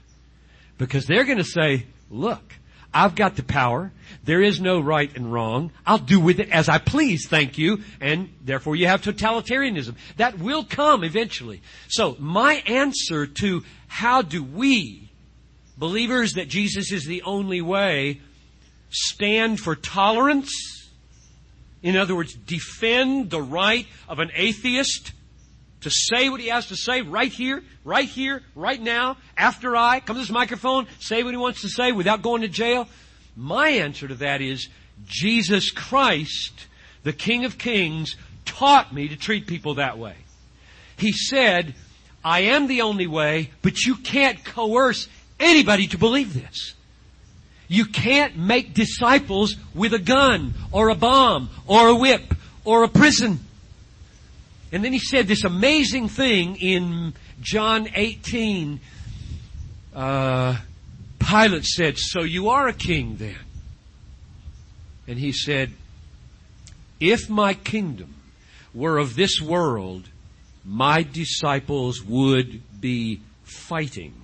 Because 0.79 1.05
they're 1.05 1.25
going 1.25 1.37
to 1.37 1.45
say, 1.45 1.85
look, 2.11 2.55
I've 2.95 3.15
got 3.15 3.37
the 3.37 3.43
power. 3.43 3.93
There 4.25 4.41
is 4.41 4.59
no 4.59 4.81
right 4.81 5.15
and 5.15 5.31
wrong. 5.31 5.71
I'll 5.87 5.99
do 5.99 6.19
with 6.19 6.41
it 6.41 6.49
as 6.51 6.71
I 6.71 6.79
please, 6.79 7.29
thank 7.29 7.59
you. 7.59 7.83
And 8.01 8.31
therefore 8.43 8.75
you 8.75 8.87
have 8.87 9.03
totalitarianism. 9.03 9.97
That 10.17 10.39
will 10.39 10.65
come 10.65 11.05
eventually. 11.05 11.61
So 11.89 12.17
my 12.19 12.55
answer 12.67 13.27
to 13.27 13.65
how 13.87 14.23
do 14.23 14.43
we, 14.43 15.11
believers 15.77 16.33
that 16.35 16.49
Jesus 16.49 16.91
is 16.91 17.05
the 17.05 17.23
only 17.23 17.61
way, 17.61 18.23
stand 18.89 19.61
for 19.61 19.77
tolerance? 19.77 20.72
In 21.83 21.97
other 21.97 22.15
words, 22.15 22.35
defend 22.35 23.31
the 23.31 23.43
right 23.43 23.87
of 24.09 24.19
an 24.19 24.31
atheist 24.35 25.13
to 25.81 25.91
say 25.91 26.29
what 26.29 26.41
he 26.41 26.47
has 26.49 26.69
to 26.69 26.77
say 26.77 27.03
right 27.03 27.33
here, 27.33 27.63
right 27.85 28.09
here, 28.09 28.43
right 28.55 28.81
now, 28.81 29.17
after 29.37 29.77
I 29.77 30.01
come 30.01 30.15
to 30.17 30.23
this 30.23 30.31
microphone, 30.31 30.87
say 31.01 31.23
what 31.23 31.33
he 31.33 31.39
wants 31.39 31.63
to 31.63 31.69
say 31.69 31.91
without 31.93 32.23
going 32.23 32.43
to 32.43 32.49
jail? 32.49 32.89
My 33.37 33.69
answer 33.69 34.07
to 34.07 34.15
that 34.17 34.41
is 34.41 34.69
Jesus 35.07 35.71
Christ, 35.71 36.67
the 37.03 37.13
King 37.13 37.45
of 37.45 37.59
Kings, 37.59 38.17
taught 38.45 38.95
me 38.95 39.09
to 39.09 39.17
treat 39.17 39.47
people 39.47 39.75
that 39.75 39.99
way. 39.99 40.15
He 40.97 41.13
said, 41.13 41.75
I 42.25 42.41
am 42.41 42.69
the 42.69 42.83
only 42.83 43.09
way, 43.09 43.51
but 43.63 43.81
you 43.81 43.97
can't 43.97 44.45
coerce 44.45 45.09
anybody 45.41 45.89
to 45.89 45.99
believe 45.99 46.35
this. 46.35 46.75
You 47.73 47.87
can't 47.87 48.37
make 48.37 48.75
disciples 48.75 49.57
with 49.75 49.95
a 49.95 49.99
gun 49.99 50.53
or 50.73 50.91
a 50.91 50.95
bomb 50.95 51.49
or 51.67 51.89
a 51.89 51.95
whip 51.95 52.35
or 52.67 52.85
a 52.85 52.89
prison. 52.89 53.41
And 54.71 54.85
then 54.85 54.93
he 54.93 54.99
said 54.99 55.27
this 55.27 55.45
amazing 55.45 56.11
thing 56.11 56.57
in 56.57 57.15
John 57.41 57.89
18. 57.95 58.79
Uh, 59.95 60.59
Pilate 61.19 61.65
said, 61.65 61.97
So 61.97 62.21
you 62.25 62.51
are 62.51 62.69
a 62.69 62.75
king 62.75 63.17
then? 63.17 63.39
And 65.09 65.19
he 65.19 65.33
said, 65.33 65.73
If 67.01 67.31
my 67.31 67.55
kingdom 67.55 68.17
were 68.75 68.99
of 68.99 69.17
this 69.17 69.41
world, 69.41 70.11
my 70.63 71.05
disciples 71.05 72.03
would 72.05 72.61
be 72.79 73.23
fighting. 73.45 74.22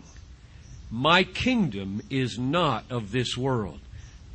My 0.90 1.24
kingdom 1.24 2.02
is 2.10 2.38
not 2.38 2.84
of 2.90 3.12
this 3.12 3.36
world. 3.36 3.80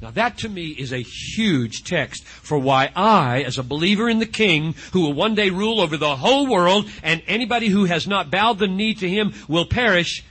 Now 0.01 0.11
that 0.11 0.39
to 0.39 0.49
me 0.49 0.67
is 0.67 0.91
a 0.91 1.01
huge 1.01 1.83
text 1.85 2.25
for 2.25 2.57
why 2.59 2.91
I, 2.95 3.41
as 3.43 3.57
a 3.57 3.63
believer 3.63 4.09
in 4.09 4.19
the 4.19 4.25
King, 4.25 4.75
who 4.91 5.01
will 5.01 5.13
one 5.13 5.33
day 5.33 5.49
rule 5.49 5.79
over 5.79 5.95
the 5.95 6.17
whole 6.17 6.45
world, 6.45 6.89
and 7.01 7.23
anybody 7.25 7.69
who 7.69 7.85
has 7.85 8.05
not 8.05 8.29
bowed 8.29 8.59
the 8.59 8.67
knee 8.67 8.93
to 8.95 9.09
Him 9.09 9.33
will 9.47 9.65
perish, 9.65 10.23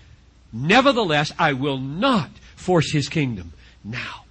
nevertheless 0.52 1.32
I 1.38 1.54
will 1.54 1.78
not 1.78 2.30
force 2.54 2.92
His 2.92 3.08
kingdom. 3.08 3.54
Now, 3.82 4.24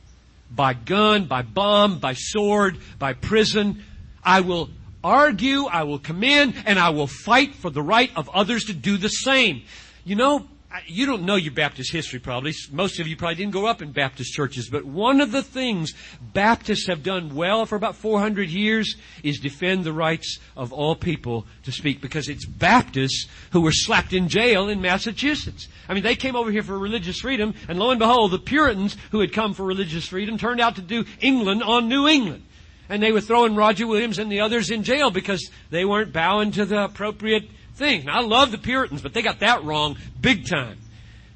by 0.51 0.75
gun, 0.75 1.25
by 1.25 1.41
bomb, 1.41 1.97
by 1.99 2.13
sword, 2.13 2.77
by 2.99 3.13
prison, 3.13 3.83
I 4.23 4.41
will 4.41 4.69
argue, 5.03 5.65
I 5.65 5.83
will 5.83 5.99
commend, 5.99 6.53
and 6.65 6.77
I 6.77 6.91
will 6.91 7.07
fight 7.07 7.55
for 7.55 7.71
the 7.71 7.81
right 7.81 8.11
of 8.15 8.29
others 8.29 8.65
to 8.65 8.73
do 8.73 8.97
the 8.97 9.09
same. 9.09 9.63
You 10.05 10.15
know, 10.15 10.47
you 10.87 11.05
don't 11.05 11.23
know 11.23 11.35
your 11.35 11.53
Baptist 11.53 11.91
history 11.91 12.19
probably. 12.19 12.53
Most 12.71 12.99
of 12.99 13.07
you 13.07 13.17
probably 13.17 13.35
didn't 13.35 13.51
grow 13.51 13.65
up 13.65 13.81
in 13.81 13.91
Baptist 13.91 14.33
churches, 14.33 14.69
but 14.69 14.85
one 14.85 15.19
of 15.19 15.31
the 15.31 15.43
things 15.43 15.93
Baptists 16.21 16.87
have 16.87 17.03
done 17.03 17.35
well 17.35 17.65
for 17.65 17.75
about 17.75 17.95
400 17.95 18.49
years 18.49 18.95
is 19.23 19.39
defend 19.39 19.83
the 19.83 19.93
rights 19.93 20.39
of 20.55 20.71
all 20.71 20.95
people 20.95 21.45
to 21.63 21.71
speak 21.71 22.01
because 22.01 22.29
it's 22.29 22.45
Baptists 22.45 23.27
who 23.51 23.61
were 23.61 23.71
slapped 23.71 24.13
in 24.13 24.29
jail 24.29 24.69
in 24.69 24.81
Massachusetts. 24.81 25.67
I 25.89 25.93
mean, 25.93 26.03
they 26.03 26.15
came 26.15 26.35
over 26.35 26.51
here 26.51 26.63
for 26.63 26.77
religious 26.77 27.19
freedom 27.19 27.53
and 27.67 27.77
lo 27.77 27.91
and 27.91 27.99
behold, 27.99 28.31
the 28.31 28.39
Puritans 28.39 28.95
who 29.11 29.19
had 29.19 29.33
come 29.33 29.53
for 29.53 29.65
religious 29.65 30.07
freedom 30.07 30.37
turned 30.37 30.61
out 30.61 30.75
to 30.75 30.81
do 30.81 31.05
England 31.19 31.63
on 31.63 31.89
New 31.89 32.07
England. 32.07 32.43
And 32.87 33.01
they 33.01 33.11
were 33.11 33.21
throwing 33.21 33.55
Roger 33.55 33.87
Williams 33.87 34.19
and 34.19 34.31
the 34.31 34.41
others 34.41 34.69
in 34.69 34.83
jail 34.83 35.11
because 35.11 35.49
they 35.69 35.85
weren't 35.85 36.11
bowing 36.11 36.51
to 36.51 36.65
the 36.65 36.83
appropriate 36.83 37.49
thing. 37.75 38.05
Now, 38.05 38.19
I 38.19 38.21
love 38.21 38.51
the 38.51 38.57
Puritans, 38.57 39.01
but 39.01 39.13
they 39.13 39.21
got 39.21 39.39
that 39.39 39.63
wrong 39.63 39.97
big 40.19 40.47
time. 40.47 40.77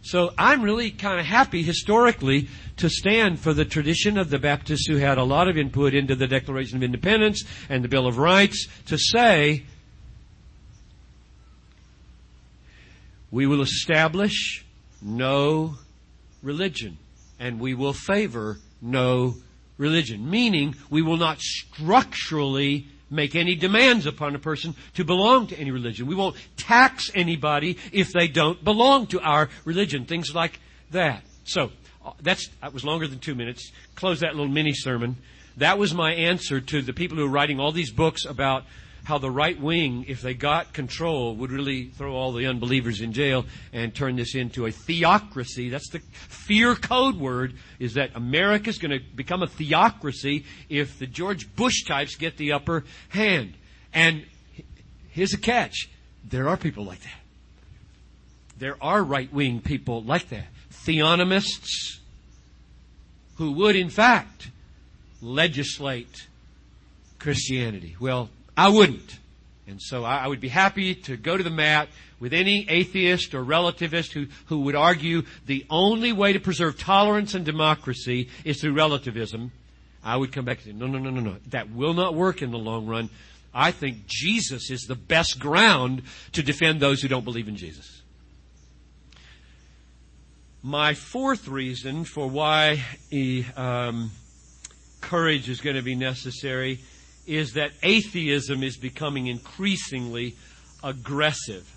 So 0.01 0.31
I'm 0.37 0.61
really 0.61 0.91
kind 0.91 1.19
of 1.19 1.25
happy 1.25 1.63
historically 1.63 2.47
to 2.77 2.89
stand 2.89 3.39
for 3.39 3.53
the 3.53 3.65
tradition 3.65 4.19
of 4.19 4.29
the 4.29 4.37
Baptists 4.37 4.85
who 4.87 4.97
had 4.97 5.17
a 5.17 5.23
lot 5.23 5.47
of 5.47 5.57
input 5.57 5.95
into 5.95 6.15
the 6.15 6.27
Declaration 6.27 6.77
of 6.77 6.83
Independence 6.83 7.43
and 7.69 7.83
the 7.83 7.87
Bill 7.87 8.05
of 8.05 8.19
Rights 8.19 8.67
to 8.85 8.99
say, 8.99 9.63
we 13.31 13.47
will 13.47 13.61
establish 13.61 14.63
no 15.01 15.75
religion 16.43 16.97
and 17.39 17.59
we 17.59 17.73
will 17.73 17.93
favor 17.93 18.59
no 18.81 19.35
religion. 19.77 20.29
Meaning, 20.29 20.75
we 20.89 21.01
will 21.01 21.17
not 21.17 21.41
structurally 21.41 22.87
make 23.15 23.35
any 23.35 23.55
demands 23.55 24.05
upon 24.05 24.35
a 24.35 24.39
person 24.39 24.75
to 24.95 25.03
belong 25.03 25.47
to 25.47 25.59
any 25.59 25.71
religion. 25.71 26.05
We 26.05 26.15
won't 26.15 26.35
tax 26.57 27.09
anybody 27.15 27.77
if 27.91 28.11
they 28.11 28.27
don't 28.27 28.63
belong 28.63 29.07
to 29.07 29.21
our 29.21 29.49
religion. 29.63 30.05
Things 30.05 30.35
like 30.35 30.59
that. 30.91 31.23
So, 31.45 31.71
uh, 32.05 32.11
that's, 32.21 32.49
that 32.61 32.73
was 32.73 32.83
longer 32.83 33.07
than 33.07 33.19
two 33.19 33.35
minutes. 33.35 33.71
Close 33.95 34.19
that 34.19 34.35
little 34.35 34.51
mini 34.51 34.73
sermon. 34.73 35.15
That 35.57 35.77
was 35.77 35.93
my 35.93 36.13
answer 36.13 36.59
to 36.59 36.81
the 36.81 36.93
people 36.93 37.17
who 37.17 37.25
are 37.25 37.29
writing 37.29 37.59
all 37.59 37.71
these 37.71 37.91
books 37.91 38.25
about 38.25 38.65
how 39.05 39.19
the 39.19 39.29
right 39.29 39.59
wing, 39.59 40.03
if 40.07 40.21
they 40.21 40.33
got 40.33 40.73
control, 40.73 41.35
would 41.35 41.51
really 41.51 41.85
throw 41.85 42.15
all 42.15 42.33
the 42.33 42.47
unbelievers 42.47 43.01
in 43.01 43.13
jail 43.13 43.45
and 43.71 43.93
turn 43.93 44.15
this 44.15 44.33
into 44.33 44.65
a 44.65 44.71
theocracy. 44.71 45.69
That's 45.69 45.89
the 45.89 45.99
fear 46.27 46.75
code 46.75 47.15
word, 47.15 47.53
is 47.79 47.93
that 47.93 48.09
America's 48.15 48.79
going 48.79 48.99
to 48.99 49.05
become 49.15 49.43
a 49.43 49.47
theocracy 49.47 50.45
if 50.69 50.97
the 50.97 51.05
George 51.05 51.55
Bush 51.55 51.83
types 51.85 52.15
get 52.15 52.37
the 52.37 52.51
upper 52.51 52.83
hand. 53.09 53.53
And 53.93 54.25
here's 55.11 55.33
a 55.33 55.39
catch. 55.39 55.87
There 56.27 56.49
are 56.49 56.57
people 56.57 56.83
like 56.83 57.01
that. 57.01 57.21
There 58.57 58.77
are 58.81 59.03
right 59.03 59.31
wing 59.31 59.61
people 59.61 60.01
like 60.03 60.29
that. 60.29 60.47
Theonomists 60.71 61.99
who 63.35 63.51
would 63.51 63.75
in 63.75 63.89
fact 63.89 64.49
legislate 65.21 66.27
Christianity. 67.19 67.95
Well, 67.99 68.29
I 68.57 68.69
wouldn't. 68.69 69.19
And 69.67 69.81
so 69.81 70.03
I 70.03 70.27
would 70.27 70.39
be 70.39 70.47
happy 70.47 70.93
to 70.93 71.17
go 71.17 71.35
to 71.35 71.43
the 71.43 71.49
mat 71.49 71.89
with 72.19 72.33
any 72.33 72.69
atheist 72.69 73.33
or 73.33 73.43
relativist 73.43 74.11
who, 74.11 74.27
who 74.45 74.61
would 74.61 74.75
argue 74.75 75.23
the 75.47 75.65
only 75.69 76.13
way 76.13 76.33
to 76.33 76.39
preserve 76.39 76.77
tolerance 76.77 77.33
and 77.33 77.43
democracy 77.43 78.29
is 78.43 78.61
through 78.61 78.73
relativism. 78.73 79.51
I 80.03 80.17
would 80.17 80.31
come 80.31 80.45
back 80.45 80.57
and 80.57 80.65
say, 80.65 80.71
no, 80.73 80.85
no, 80.85 80.99
no, 80.99 81.09
no, 81.09 81.19
no. 81.19 81.37
That 81.47 81.71
will 81.71 81.95
not 81.95 82.13
work 82.13 82.43
in 82.43 82.51
the 82.51 82.59
long 82.59 82.85
run. 82.85 83.09
I 83.53 83.71
think 83.71 84.05
Jesus 84.05 84.69
is 84.69 84.81
the 84.81 84.95
best 84.95 85.39
ground 85.39 86.03
to 86.33 86.43
defend 86.43 86.79
those 86.79 87.01
who 87.01 87.07
don't 87.07 87.25
believe 87.25 87.47
in 87.47 87.55
Jesus. 87.55 88.03
My 90.61 90.93
fourth 90.93 91.47
reason 91.47 92.03
for 92.03 92.27
why 92.27 92.83
um, 93.55 94.11
courage 95.01 95.49
is 95.49 95.61
going 95.61 95.75
to 95.75 95.81
be 95.81 95.95
necessary 95.95 96.81
is 97.27 97.53
that 97.53 97.71
atheism 97.81 98.63
is 98.63 98.77
becoming 98.77 99.27
increasingly 99.27 100.35
aggressive. 100.83 101.71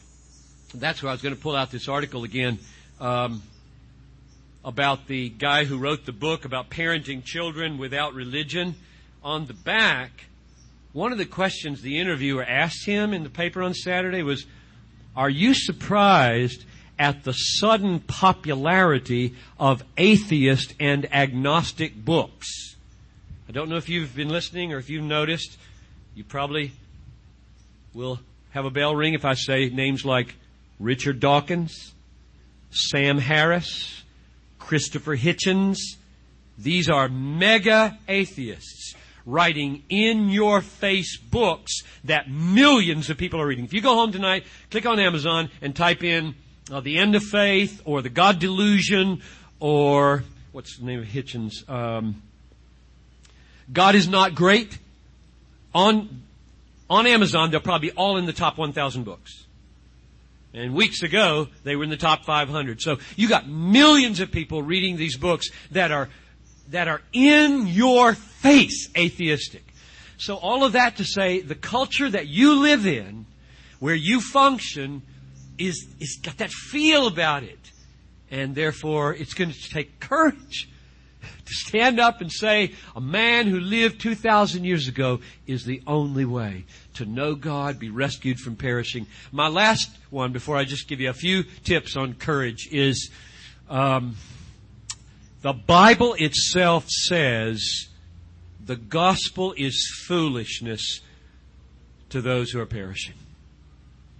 That's 0.74 1.02
where 1.02 1.10
I 1.10 1.14
was 1.14 1.22
going 1.22 1.34
to 1.34 1.40
pull 1.40 1.56
out 1.56 1.70
this 1.70 1.88
article 1.88 2.24
again 2.24 2.58
um, 3.00 3.42
about 4.64 5.06
the 5.06 5.30
guy 5.30 5.64
who 5.64 5.78
wrote 5.78 6.04
the 6.04 6.12
book 6.12 6.44
about 6.44 6.68
parenting 6.68 7.24
children 7.24 7.78
without 7.78 8.14
religion. 8.14 8.74
On 9.22 9.46
the 9.46 9.54
back, 9.54 10.26
one 10.92 11.12
of 11.12 11.18
the 11.18 11.26
questions 11.26 11.80
the 11.80 11.98
interviewer 11.98 12.44
asked 12.44 12.84
him 12.84 13.14
in 13.14 13.22
the 13.22 13.30
paper 13.30 13.62
on 13.62 13.72
Saturday 13.72 14.22
was, 14.22 14.46
Are 15.16 15.30
you 15.30 15.54
surprised 15.54 16.64
at 16.98 17.24
the 17.24 17.32
sudden 17.32 18.00
popularity 18.00 19.34
of 19.58 19.82
atheist 19.96 20.74
and 20.78 21.12
agnostic 21.14 22.04
books? 22.04 22.76
I 23.48 23.52
don't 23.52 23.70
know 23.70 23.76
if 23.76 23.88
you've 23.88 24.14
been 24.14 24.28
listening 24.28 24.74
or 24.74 24.78
if 24.78 24.90
you've 24.90 25.04
noticed. 25.04 25.56
You 26.14 26.22
probably 26.22 26.72
will 27.94 28.20
have 28.50 28.66
a 28.66 28.70
bell 28.70 28.94
ring 28.94 29.14
if 29.14 29.24
I 29.24 29.32
say 29.32 29.70
names 29.70 30.04
like 30.04 30.34
Richard 30.78 31.18
Dawkins, 31.18 31.94
Sam 32.70 33.16
Harris, 33.16 34.02
Christopher 34.58 35.16
Hitchens. 35.16 35.78
These 36.58 36.90
are 36.90 37.08
mega 37.08 37.98
atheists 38.06 38.94
writing 39.24 39.82
in 39.88 40.28
your 40.28 40.60
face 40.60 41.16
books 41.16 41.84
that 42.04 42.30
millions 42.30 43.08
of 43.08 43.16
people 43.16 43.40
are 43.40 43.46
reading. 43.46 43.64
If 43.64 43.72
you 43.72 43.80
go 43.80 43.94
home 43.94 44.12
tonight, 44.12 44.44
click 44.70 44.84
on 44.84 45.00
Amazon 45.00 45.48
and 45.62 45.74
type 45.74 46.04
in 46.04 46.34
uh, 46.70 46.80
The 46.80 46.98
End 46.98 47.14
of 47.14 47.22
Faith 47.22 47.80
or 47.86 48.02
The 48.02 48.10
God 48.10 48.40
Delusion 48.40 49.22
or 49.58 50.24
what's 50.52 50.76
the 50.76 50.84
name 50.84 51.00
of 51.00 51.06
Hitchens? 51.06 51.66
Um, 51.66 52.22
God 53.72 53.94
is 53.94 54.08
not 54.08 54.34
great. 54.34 54.78
On, 55.74 56.22
on 56.88 57.06
Amazon, 57.06 57.50
they'll 57.50 57.60
probably 57.60 57.90
all 57.92 58.16
in 58.16 58.26
the 58.26 58.32
top 58.32 58.58
1,000 58.58 59.04
books. 59.04 59.46
And 60.54 60.74
weeks 60.74 61.02
ago, 61.02 61.48
they 61.62 61.76
were 61.76 61.84
in 61.84 61.90
the 61.90 61.96
top 61.96 62.24
500. 62.24 62.80
So 62.80 62.98
you 63.16 63.28
got 63.28 63.48
millions 63.48 64.20
of 64.20 64.32
people 64.32 64.62
reading 64.62 64.96
these 64.96 65.16
books 65.16 65.50
that 65.72 65.92
are, 65.92 66.08
that 66.70 66.88
are 66.88 67.02
in 67.12 67.66
your 67.66 68.14
face 68.14 68.88
atheistic. 68.96 69.64
So 70.16 70.36
all 70.36 70.64
of 70.64 70.72
that 70.72 70.96
to 70.96 71.04
say, 71.04 71.40
the 71.40 71.54
culture 71.54 72.08
that 72.08 72.26
you 72.26 72.60
live 72.60 72.86
in, 72.86 73.26
where 73.78 73.94
you 73.94 74.20
function, 74.20 75.02
is, 75.58 75.86
is 76.00 76.18
got 76.22 76.38
that 76.38 76.50
feel 76.50 77.06
about 77.06 77.44
it. 77.44 77.58
And 78.30 78.54
therefore, 78.54 79.14
it's 79.14 79.34
going 79.34 79.52
to 79.52 79.70
take 79.70 80.00
courage 80.00 80.68
to 81.44 81.54
stand 81.54 82.00
up 82.00 82.20
and 82.20 82.30
say, 82.30 82.72
a 82.94 83.00
man 83.00 83.46
who 83.46 83.60
lived 83.60 84.00
2,000 84.00 84.64
years 84.64 84.88
ago 84.88 85.20
is 85.46 85.64
the 85.64 85.82
only 85.86 86.24
way 86.24 86.64
to 86.94 87.04
know 87.04 87.34
God, 87.34 87.78
be 87.78 87.90
rescued 87.90 88.38
from 88.38 88.56
perishing. 88.56 89.06
My 89.32 89.48
last 89.48 89.90
one, 90.10 90.32
before 90.32 90.56
I 90.56 90.64
just 90.64 90.88
give 90.88 91.00
you 91.00 91.10
a 91.10 91.14
few 91.14 91.44
tips 91.64 91.96
on 91.96 92.14
courage, 92.14 92.68
is 92.72 93.10
um, 93.68 94.16
the 95.42 95.52
Bible 95.52 96.14
itself 96.14 96.88
says 96.88 97.88
the 98.64 98.76
gospel 98.76 99.54
is 99.56 99.88
foolishness 100.06 101.00
to 102.10 102.20
those 102.20 102.50
who 102.50 102.60
are 102.60 102.66
perishing. 102.66 103.14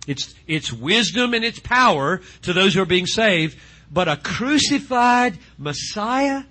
It's, 0.06 0.34
it's 0.46 0.72
wisdom 0.72 1.34
and 1.34 1.44
it's 1.44 1.58
power 1.58 2.22
to 2.42 2.52
those 2.52 2.74
who 2.74 2.82
are 2.82 2.86
being 2.86 3.06
saved, 3.06 3.58
but 3.92 4.08
a 4.08 4.16
crucified 4.16 5.36
Messiah 5.58 6.44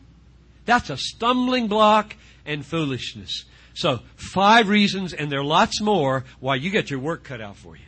that's 0.67 0.91
a 0.91 0.97
stumbling 0.97 1.67
block 1.67 2.15
and 2.45 2.63
foolishness. 2.63 3.45
So, 3.73 4.01
five 4.15 4.69
reasons, 4.69 5.13
and 5.13 5.31
there 5.31 5.39
are 5.39 5.45
lots 5.45 5.81
more, 5.81 6.25
why 6.39 6.55
you 6.55 6.69
get 6.69 6.89
your 6.89 6.99
work 6.99 7.23
cut 7.23 7.41
out 7.41 7.55
for 7.55 7.75
you. 7.75 7.83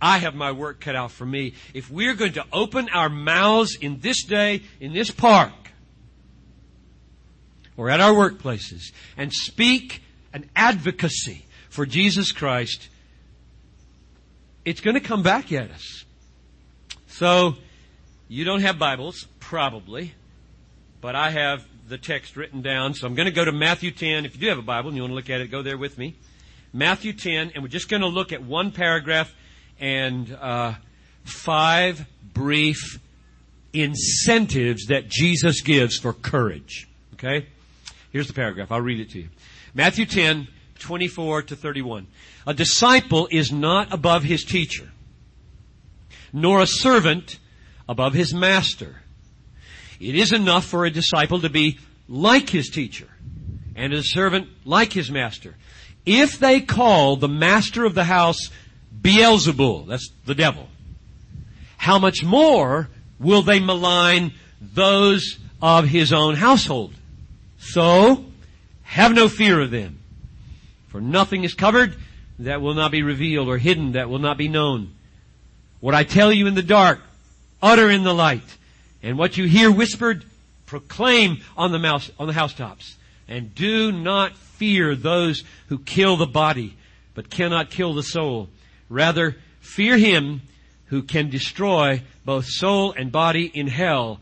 I 0.00 0.18
have 0.18 0.34
my 0.34 0.52
work 0.52 0.80
cut 0.80 0.94
out 0.94 1.10
for 1.10 1.24
me. 1.24 1.54
If 1.74 1.90
we're 1.90 2.14
going 2.14 2.34
to 2.34 2.44
open 2.52 2.88
our 2.90 3.08
mouths 3.08 3.76
in 3.80 4.00
this 4.00 4.24
day, 4.24 4.62
in 4.78 4.92
this 4.92 5.10
park, 5.10 5.52
or 7.76 7.88
at 7.88 8.00
our 8.00 8.12
workplaces, 8.12 8.92
and 9.16 9.32
speak 9.32 10.02
an 10.34 10.50
advocacy 10.54 11.46
for 11.70 11.86
Jesus 11.86 12.30
Christ, 12.30 12.88
it's 14.64 14.80
going 14.80 14.94
to 14.94 15.00
come 15.00 15.22
back 15.22 15.50
at 15.52 15.70
us. 15.70 16.04
So, 17.06 17.56
you 18.28 18.44
don't 18.44 18.60
have 18.60 18.78
Bibles, 18.78 19.26
probably, 19.40 20.14
but 21.00 21.14
I 21.14 21.30
have 21.30 21.64
the 21.92 21.98
text 21.98 22.38
written 22.38 22.62
down. 22.62 22.94
So 22.94 23.06
I'm 23.06 23.14
going 23.14 23.26
to 23.26 23.32
go 23.32 23.44
to 23.44 23.52
Matthew 23.52 23.90
10. 23.90 24.24
If 24.24 24.34
you 24.34 24.40
do 24.40 24.48
have 24.48 24.56
a 24.56 24.62
Bible 24.62 24.88
and 24.88 24.96
you 24.96 25.02
want 25.02 25.10
to 25.10 25.14
look 25.14 25.28
at 25.28 25.42
it, 25.42 25.50
go 25.50 25.60
there 25.60 25.76
with 25.76 25.98
me. 25.98 26.16
Matthew 26.72 27.12
10, 27.12 27.52
and 27.54 27.62
we're 27.62 27.68
just 27.68 27.90
going 27.90 28.00
to 28.00 28.08
look 28.08 28.32
at 28.32 28.42
one 28.42 28.72
paragraph 28.72 29.30
and 29.78 30.34
uh, 30.40 30.72
five 31.24 32.06
brief 32.32 32.98
incentives 33.74 34.86
that 34.86 35.10
Jesus 35.10 35.60
gives 35.60 35.98
for 35.98 36.14
courage. 36.14 36.88
Okay? 37.12 37.46
Here's 38.10 38.26
the 38.26 38.32
paragraph. 38.32 38.72
I'll 38.72 38.80
read 38.80 39.00
it 39.00 39.10
to 39.10 39.18
you. 39.18 39.28
Matthew 39.74 40.06
10, 40.06 40.48
24 40.78 41.42
to 41.42 41.56
31. 41.56 42.06
A 42.46 42.54
disciple 42.54 43.28
is 43.30 43.52
not 43.52 43.92
above 43.92 44.22
his 44.22 44.44
teacher, 44.44 44.88
nor 46.32 46.62
a 46.62 46.66
servant 46.66 47.38
above 47.86 48.14
his 48.14 48.32
master. 48.32 49.01
It 50.02 50.16
is 50.16 50.32
enough 50.32 50.64
for 50.64 50.84
a 50.84 50.90
disciple 50.90 51.40
to 51.42 51.48
be 51.48 51.78
like 52.08 52.50
his 52.50 52.70
teacher 52.70 53.06
and 53.76 53.92
a 53.92 54.02
servant 54.02 54.48
like 54.64 54.92
his 54.92 55.12
master. 55.12 55.54
If 56.04 56.40
they 56.40 56.60
call 56.60 57.14
the 57.14 57.28
master 57.28 57.84
of 57.84 57.94
the 57.94 58.02
house 58.02 58.50
Beelzebul, 59.00 59.86
that's 59.86 60.10
the 60.26 60.34
devil, 60.34 60.68
how 61.76 62.00
much 62.00 62.24
more 62.24 62.88
will 63.20 63.42
they 63.42 63.60
malign 63.60 64.32
those 64.60 65.38
of 65.62 65.86
his 65.86 66.12
own 66.12 66.34
household? 66.34 66.94
So, 67.58 68.24
have 68.82 69.14
no 69.14 69.28
fear 69.28 69.60
of 69.60 69.70
them. 69.70 70.00
For 70.88 71.00
nothing 71.00 71.44
is 71.44 71.54
covered 71.54 71.94
that 72.40 72.60
will 72.60 72.74
not 72.74 72.90
be 72.90 73.04
revealed 73.04 73.48
or 73.48 73.56
hidden 73.56 73.92
that 73.92 74.10
will 74.10 74.18
not 74.18 74.36
be 74.36 74.48
known. 74.48 74.94
What 75.78 75.94
I 75.94 76.02
tell 76.02 76.32
you 76.32 76.48
in 76.48 76.54
the 76.54 76.62
dark, 76.62 77.00
utter 77.62 77.88
in 77.88 78.02
the 78.02 78.12
light. 78.14 78.42
And 79.02 79.18
what 79.18 79.36
you 79.36 79.46
hear 79.46 79.70
whispered, 79.70 80.24
proclaim 80.66 81.42
on 81.56 81.72
the, 81.72 81.78
mouse, 81.78 82.10
on 82.18 82.26
the 82.26 82.32
housetops. 82.32 82.96
And 83.28 83.54
do 83.54 83.90
not 83.92 84.36
fear 84.36 84.94
those 84.94 85.42
who 85.68 85.78
kill 85.78 86.16
the 86.16 86.26
body, 86.26 86.76
but 87.14 87.30
cannot 87.30 87.70
kill 87.70 87.94
the 87.94 88.02
soul. 88.02 88.48
Rather, 88.88 89.36
fear 89.60 89.96
him 89.96 90.42
who 90.86 91.02
can 91.02 91.30
destroy 91.30 92.02
both 92.24 92.46
soul 92.46 92.92
and 92.92 93.10
body 93.10 93.46
in 93.46 93.66
hell. 93.66 94.20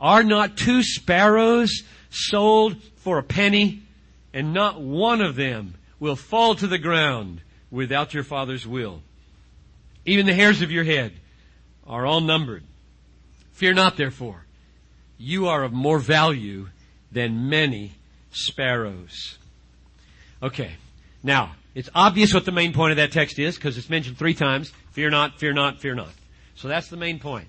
Are 0.00 0.24
not 0.24 0.56
two 0.56 0.82
sparrows 0.82 1.82
sold 2.08 2.82
for 2.96 3.18
a 3.18 3.22
penny? 3.22 3.82
And 4.32 4.54
not 4.54 4.80
one 4.80 5.20
of 5.20 5.36
them 5.36 5.74
will 5.98 6.16
fall 6.16 6.54
to 6.54 6.66
the 6.66 6.78
ground 6.78 7.42
without 7.70 8.14
your 8.14 8.22
Father's 8.24 8.66
will. 8.66 9.02
Even 10.06 10.26
the 10.26 10.34
hairs 10.34 10.62
of 10.62 10.70
your 10.70 10.84
head 10.84 11.12
are 11.86 12.06
all 12.06 12.20
numbered. 12.20 12.62
Fear 13.60 13.74
not 13.74 13.98
therefore. 13.98 14.46
You 15.18 15.48
are 15.48 15.64
of 15.64 15.72
more 15.74 15.98
value 15.98 16.68
than 17.12 17.50
many 17.50 17.92
sparrows. 18.30 19.36
Okay. 20.42 20.76
Now, 21.22 21.56
it's 21.74 21.90
obvious 21.94 22.32
what 22.32 22.46
the 22.46 22.52
main 22.52 22.72
point 22.72 22.92
of 22.92 22.96
that 22.96 23.12
text 23.12 23.38
is 23.38 23.56
because 23.56 23.76
it's 23.76 23.90
mentioned 23.90 24.16
three 24.16 24.32
times. 24.32 24.72
Fear 24.92 25.10
not, 25.10 25.38
fear 25.38 25.52
not, 25.52 25.78
fear 25.78 25.94
not. 25.94 26.08
So 26.54 26.68
that's 26.68 26.88
the 26.88 26.96
main 26.96 27.18
point. 27.18 27.48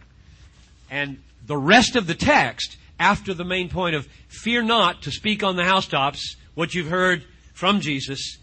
And 0.89 1.17
the 1.47 1.55
rest 1.55 1.95
of 1.95 2.07
the 2.07 2.13
text, 2.13 2.75
after 2.99 3.33
the 3.33 3.45
main 3.45 3.69
point 3.69 3.95
of 3.95 4.05
fear 4.27 4.61
not 4.61 5.03
to 5.03 5.11
speak 5.11 5.43
on 5.43 5.55
the 5.55 5.63
housetops, 5.63 6.35
what 6.55 6.75
you've 6.75 6.89
heard 6.89 7.23
from 7.53 7.79
Jesus, 7.79 8.37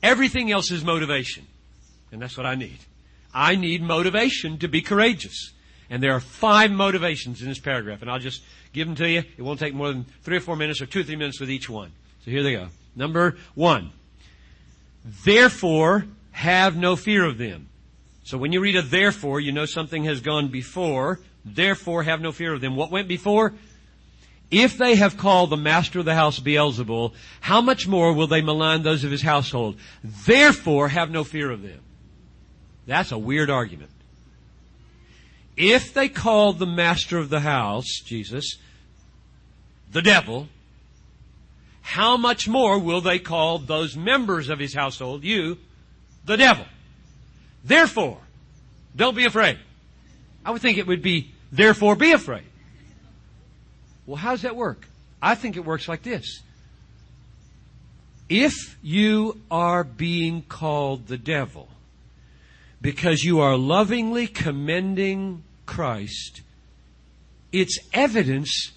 everything 0.00 0.52
else 0.52 0.70
is 0.70 0.84
motivation. 0.84 1.44
And 2.12 2.22
that's 2.22 2.36
what 2.36 2.46
I 2.46 2.54
need. 2.54 2.78
I 3.34 3.56
need 3.56 3.82
motivation 3.82 4.58
to 4.58 4.68
be 4.68 4.80
courageous. 4.80 5.54
And 5.90 6.02
there 6.02 6.12
are 6.12 6.20
five 6.20 6.70
motivations 6.70 7.40
in 7.40 7.48
this 7.48 7.58
paragraph, 7.58 8.02
and 8.02 8.10
I'll 8.10 8.18
just 8.18 8.42
give 8.72 8.86
them 8.86 8.96
to 8.96 9.08
you. 9.08 9.22
It 9.36 9.42
won't 9.42 9.58
take 9.58 9.74
more 9.74 9.88
than 9.88 10.04
three 10.22 10.36
or 10.36 10.40
four 10.40 10.56
minutes 10.56 10.82
or 10.82 10.86
two 10.86 11.00
or 11.00 11.02
three 11.02 11.16
minutes 11.16 11.40
with 11.40 11.50
each 11.50 11.68
one. 11.68 11.92
So 12.24 12.30
here 12.30 12.42
they 12.42 12.52
go. 12.52 12.68
Number 12.94 13.36
one. 13.54 13.92
Therefore, 15.24 16.06
have 16.32 16.76
no 16.76 16.96
fear 16.96 17.24
of 17.24 17.38
them. 17.38 17.68
So 18.24 18.36
when 18.36 18.52
you 18.52 18.60
read 18.60 18.76
a 18.76 18.82
therefore, 18.82 19.40
you 19.40 19.52
know 19.52 19.64
something 19.64 20.04
has 20.04 20.20
gone 20.20 20.48
before. 20.48 21.20
Therefore, 21.44 22.02
have 22.02 22.20
no 22.20 22.32
fear 22.32 22.52
of 22.52 22.60
them. 22.60 22.76
What 22.76 22.90
went 22.90 23.08
before? 23.08 23.54
If 24.50 24.78
they 24.78 24.96
have 24.96 25.16
called 25.16 25.50
the 25.50 25.56
master 25.56 25.98
of 25.98 26.04
the 26.04 26.14
house 26.14 26.38
Beelzebul, 26.38 27.12
how 27.40 27.60
much 27.60 27.86
more 27.86 28.12
will 28.12 28.26
they 28.26 28.40
malign 28.40 28.82
those 28.82 29.04
of 29.04 29.10
his 29.10 29.22
household? 29.22 29.78
Therefore, 30.02 30.88
have 30.88 31.10
no 31.10 31.24
fear 31.24 31.50
of 31.50 31.62
them. 31.62 31.80
That's 32.86 33.12
a 33.12 33.18
weird 33.18 33.50
argument. 33.50 33.90
If 35.58 35.92
they 35.92 36.08
called 36.08 36.60
the 36.60 36.66
master 36.66 37.18
of 37.18 37.30
the 37.30 37.40
house, 37.40 38.00
Jesus, 38.04 38.58
the 39.90 40.00
devil, 40.00 40.48
how 41.82 42.16
much 42.16 42.46
more 42.46 42.78
will 42.78 43.00
they 43.00 43.18
call 43.18 43.58
those 43.58 43.96
members 43.96 44.50
of 44.50 44.60
his 44.60 44.72
household, 44.72 45.24
you, 45.24 45.58
the 46.24 46.36
devil? 46.36 46.64
Therefore, 47.64 48.18
don't 48.94 49.16
be 49.16 49.24
afraid. 49.24 49.58
I 50.44 50.52
would 50.52 50.62
think 50.62 50.78
it 50.78 50.86
would 50.86 51.02
be, 51.02 51.32
therefore 51.50 51.96
be 51.96 52.12
afraid. 52.12 52.44
Well, 54.06 54.16
how 54.16 54.30
does 54.30 54.42
that 54.42 54.54
work? 54.54 54.86
I 55.20 55.34
think 55.34 55.56
it 55.56 55.64
works 55.64 55.88
like 55.88 56.04
this. 56.04 56.40
If 58.28 58.78
you 58.80 59.40
are 59.50 59.82
being 59.82 60.42
called 60.42 61.08
the 61.08 61.18
devil 61.18 61.68
because 62.80 63.24
you 63.24 63.40
are 63.40 63.56
lovingly 63.56 64.28
commending 64.28 65.42
Christ, 65.68 66.40
it's 67.52 67.78
evidence 67.92 68.72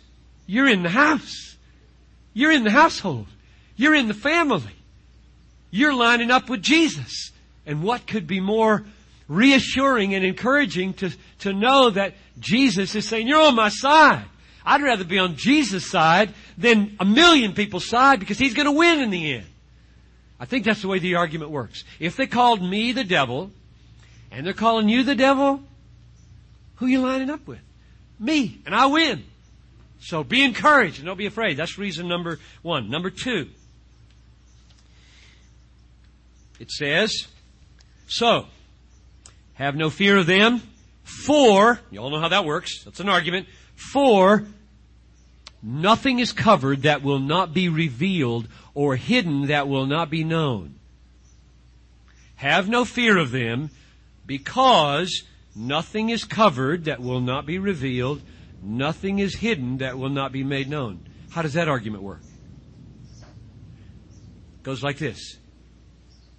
you're 0.45 0.67
in 0.67 0.83
the 0.83 0.89
house. 0.89 1.55
You're 2.33 2.51
in 2.51 2.65
the 2.65 2.71
household. 2.71 3.27
You're 3.77 3.95
in 3.95 4.07
the 4.07 4.13
family. 4.13 4.75
You're 5.71 5.93
lining 5.93 6.29
up 6.29 6.49
with 6.49 6.61
Jesus. 6.61 7.31
And 7.65 7.81
what 7.81 8.05
could 8.05 8.27
be 8.27 8.41
more 8.41 8.83
reassuring 9.29 10.13
and 10.13 10.25
encouraging 10.25 10.93
to, 10.95 11.11
to 11.39 11.53
know 11.53 11.89
that 11.89 12.15
Jesus 12.39 12.93
is 12.93 13.07
saying, 13.07 13.27
you're 13.27 13.41
on 13.41 13.55
my 13.55 13.69
side. 13.69 14.25
I'd 14.65 14.81
rather 14.81 15.05
be 15.05 15.17
on 15.17 15.37
Jesus' 15.37 15.89
side 15.89 16.33
than 16.57 16.97
a 16.99 17.05
million 17.05 17.53
people's 17.53 17.87
side 17.87 18.19
because 18.19 18.37
he's 18.37 18.53
going 18.53 18.65
to 18.65 18.71
win 18.73 18.99
in 18.99 19.09
the 19.09 19.35
end. 19.35 19.45
I 20.39 20.45
think 20.45 20.65
that's 20.65 20.81
the 20.81 20.89
way 20.89 20.99
the 20.99 21.15
argument 21.15 21.51
works. 21.51 21.85
If 21.99 22.17
they 22.17 22.27
called 22.27 22.61
me 22.61 22.91
the 22.91 23.05
devil, 23.05 23.51
and 24.31 24.45
they're 24.45 24.53
calling 24.53 24.89
you 24.89 25.03
the 25.03 25.15
devil, 25.15 25.63
who 26.81 26.87
you 26.87 26.99
lining 26.99 27.29
up 27.29 27.47
with? 27.47 27.59
Me, 28.19 28.59
and 28.65 28.73
I 28.73 28.87
win. 28.87 29.23
So 29.99 30.23
be 30.23 30.43
encouraged 30.43 30.97
and 30.97 31.05
don't 31.05 31.17
be 31.17 31.27
afraid. 31.27 31.57
That's 31.57 31.77
reason 31.77 32.07
number 32.07 32.39
one. 32.63 32.89
Number 32.89 33.11
two, 33.11 33.49
it 36.59 36.71
says, 36.71 37.27
so, 38.07 38.47
have 39.53 39.75
no 39.75 39.91
fear 39.91 40.17
of 40.17 40.25
them, 40.25 40.63
for, 41.03 41.79
you 41.91 41.99
all 42.01 42.09
know 42.09 42.19
how 42.19 42.29
that 42.29 42.45
works, 42.45 42.83
that's 42.83 42.99
an 42.99 43.09
argument, 43.09 43.47
for 43.75 44.43
nothing 45.61 46.17
is 46.17 46.31
covered 46.31 46.81
that 46.81 47.03
will 47.03 47.19
not 47.19 47.53
be 47.53 47.69
revealed 47.69 48.47
or 48.73 48.95
hidden 48.95 49.47
that 49.47 49.67
will 49.67 49.85
not 49.85 50.09
be 50.09 50.23
known. 50.23 50.79
Have 52.37 52.67
no 52.67 52.85
fear 52.85 53.19
of 53.19 53.29
them 53.29 53.69
because 54.25 55.23
nothing 55.55 56.09
is 56.09 56.23
covered 56.23 56.85
that 56.85 57.01
will 57.01 57.21
not 57.21 57.45
be 57.45 57.59
revealed, 57.59 58.21
nothing 58.61 59.19
is 59.19 59.35
hidden 59.35 59.77
that 59.77 59.97
will 59.97 60.09
not 60.09 60.31
be 60.31 60.43
made 60.43 60.69
known. 60.69 60.99
How 61.31 61.41
does 61.41 61.53
that 61.53 61.67
argument 61.67 62.03
work? 62.03 62.21
It 63.21 64.63
goes 64.63 64.83
like 64.83 64.97
this. 64.97 65.37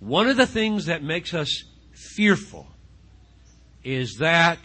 One 0.00 0.28
of 0.28 0.36
the 0.36 0.46
things 0.46 0.86
that 0.86 1.02
makes 1.02 1.34
us 1.34 1.64
fearful 1.92 2.66
is 3.84 4.16
that 4.18 4.58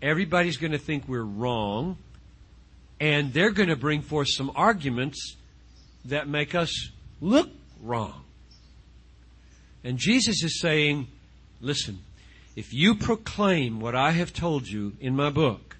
everybody's 0.00 0.56
going 0.56 0.72
to 0.72 0.78
think 0.78 1.08
we're 1.08 1.22
wrong, 1.22 1.98
and 3.00 3.32
they're 3.32 3.50
going 3.50 3.68
to 3.68 3.76
bring 3.76 4.02
forth 4.02 4.28
some 4.30 4.52
arguments 4.54 5.36
that 6.04 6.28
make 6.28 6.54
us 6.54 6.90
look 7.20 7.50
wrong. 7.80 8.24
And 9.84 9.98
Jesus 9.98 10.42
is 10.42 10.60
saying, 10.60 11.08
listen, 11.60 11.98
if 12.54 12.72
you 12.72 12.94
proclaim 12.94 13.80
what 13.80 13.94
I 13.94 14.10
have 14.10 14.32
told 14.32 14.68
you 14.68 14.92
in 15.00 15.16
my 15.16 15.30
book, 15.30 15.76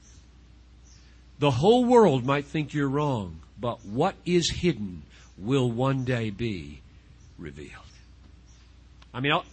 the 1.38 1.50
whole 1.50 1.84
world 1.84 2.24
might 2.24 2.46
think 2.46 2.72
you're 2.72 2.88
wrong, 2.88 3.40
but 3.60 3.84
what 3.84 4.14
is 4.24 4.50
hidden 4.50 5.02
will 5.36 5.70
one 5.70 6.04
day 6.04 6.30
be 6.30 6.80
revealed. 7.38 7.70
I 9.12 9.20
mean, 9.20 9.32
I'll 9.32 9.44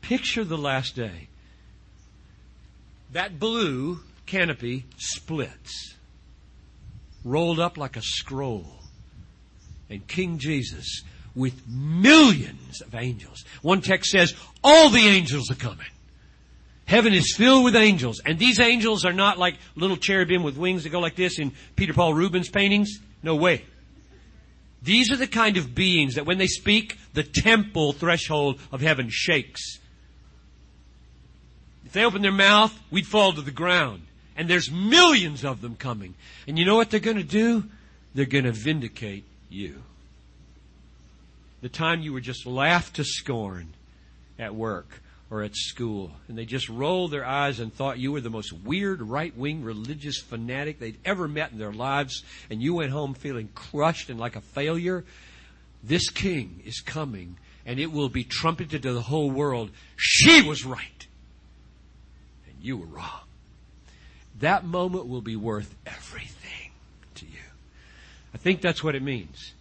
picture 0.00 0.44
the 0.44 0.58
last 0.58 0.94
day. 0.94 1.28
That 3.12 3.40
blue 3.40 4.00
canopy 4.26 4.84
splits, 4.98 5.94
rolled 7.24 7.58
up 7.58 7.76
like 7.76 7.96
a 7.96 8.02
scroll. 8.02 8.66
And 9.90 10.06
King 10.06 10.38
Jesus, 10.38 11.02
with 11.34 11.66
millions 11.66 12.82
of 12.82 12.94
angels, 12.94 13.44
one 13.62 13.80
text 13.80 14.10
says, 14.10 14.34
all 14.62 14.90
the 14.90 15.08
angels 15.08 15.50
are 15.50 15.56
coming. 15.56 15.86
Heaven 16.88 17.12
is 17.12 17.36
filled 17.36 17.64
with 17.64 17.76
angels. 17.76 18.22
And 18.24 18.38
these 18.38 18.58
angels 18.58 19.04
are 19.04 19.12
not 19.12 19.38
like 19.38 19.56
little 19.76 19.98
cherubim 19.98 20.42
with 20.42 20.56
wings 20.56 20.84
that 20.84 20.88
go 20.88 21.00
like 21.00 21.16
this 21.16 21.38
in 21.38 21.52
Peter 21.76 21.92
Paul 21.92 22.14
Rubens 22.14 22.48
paintings. 22.48 22.98
No 23.22 23.36
way. 23.36 23.66
These 24.82 25.12
are 25.12 25.16
the 25.16 25.26
kind 25.26 25.58
of 25.58 25.74
beings 25.74 26.14
that 26.14 26.24
when 26.24 26.38
they 26.38 26.46
speak, 26.46 26.96
the 27.12 27.24
temple 27.24 27.92
threshold 27.92 28.58
of 28.72 28.80
heaven 28.80 29.08
shakes. 29.10 29.78
If 31.84 31.92
they 31.92 32.06
open 32.06 32.22
their 32.22 32.32
mouth, 32.32 32.74
we'd 32.90 33.06
fall 33.06 33.34
to 33.34 33.42
the 33.42 33.50
ground. 33.50 34.04
And 34.34 34.48
there's 34.48 34.70
millions 34.70 35.44
of 35.44 35.60
them 35.60 35.76
coming. 35.76 36.14
And 36.46 36.58
you 36.58 36.64
know 36.64 36.76
what 36.76 36.88
they're 36.88 37.00
going 37.00 37.18
to 37.18 37.22
do? 37.22 37.64
They're 38.14 38.24
going 38.24 38.44
to 38.44 38.52
vindicate 38.52 39.24
you. 39.50 39.82
The 41.60 41.68
time 41.68 42.00
you 42.00 42.14
were 42.14 42.20
just 42.20 42.46
laughed 42.46 42.96
to 42.96 43.04
scorn 43.04 43.74
at 44.38 44.54
work 44.54 45.02
or 45.30 45.42
at 45.42 45.54
school, 45.54 46.10
and 46.26 46.38
they 46.38 46.46
just 46.46 46.68
rolled 46.68 47.10
their 47.10 47.24
eyes 47.24 47.60
and 47.60 47.72
thought 47.72 47.98
you 47.98 48.12
were 48.12 48.20
the 48.20 48.30
most 48.30 48.52
weird 48.52 49.02
right 49.02 49.36
wing 49.36 49.62
religious 49.62 50.18
fanatic 50.18 50.78
they'd 50.78 50.98
ever 51.04 51.28
met 51.28 51.52
in 51.52 51.58
their 51.58 51.72
lives, 51.72 52.22
and 52.48 52.62
you 52.62 52.74
went 52.74 52.92
home 52.92 53.14
feeling 53.14 53.48
crushed 53.54 54.08
and 54.08 54.18
like 54.18 54.36
a 54.36 54.40
failure. 54.40 55.04
This 55.84 56.08
king 56.08 56.62
is 56.64 56.80
coming, 56.80 57.36
and 57.66 57.78
it 57.78 57.92
will 57.92 58.08
be 58.08 58.24
trumpeted 58.24 58.82
to 58.82 58.92
the 58.92 59.02
whole 59.02 59.30
world. 59.30 59.70
She 59.96 60.40
was 60.42 60.64
right, 60.64 61.06
and 62.46 62.56
you 62.62 62.78
were 62.78 62.86
wrong 62.86 63.20
that 64.40 64.64
moment 64.64 65.06
will 65.06 65.20
be 65.20 65.36
worth 65.36 65.74
everything 65.86 66.70
to 67.16 67.26
you. 67.26 67.32
I 68.34 68.38
think 68.38 68.60
that's 68.60 68.84
what 68.84 68.94
it 68.94 69.02
means. 69.02 69.52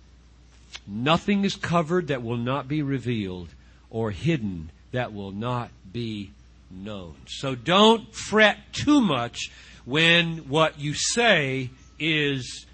Nothing 0.85 1.43
is 1.43 1.55
covered 1.55 2.07
that 2.07 2.23
will 2.23 2.37
not 2.37 2.67
be 2.67 2.81
revealed 2.81 3.49
or 3.89 4.11
hidden 4.11 4.69
that 4.97 5.13
will 5.13 5.31
not 5.31 5.69
be 5.93 6.31
known. 6.71 7.13
So 7.27 7.53
don't 7.53 8.11
fret 8.15 8.57
too 8.73 8.99
much 8.99 9.51
when 9.85 10.49
what 10.49 10.79
you 10.79 10.95
say 10.95 11.69
is 11.99 12.65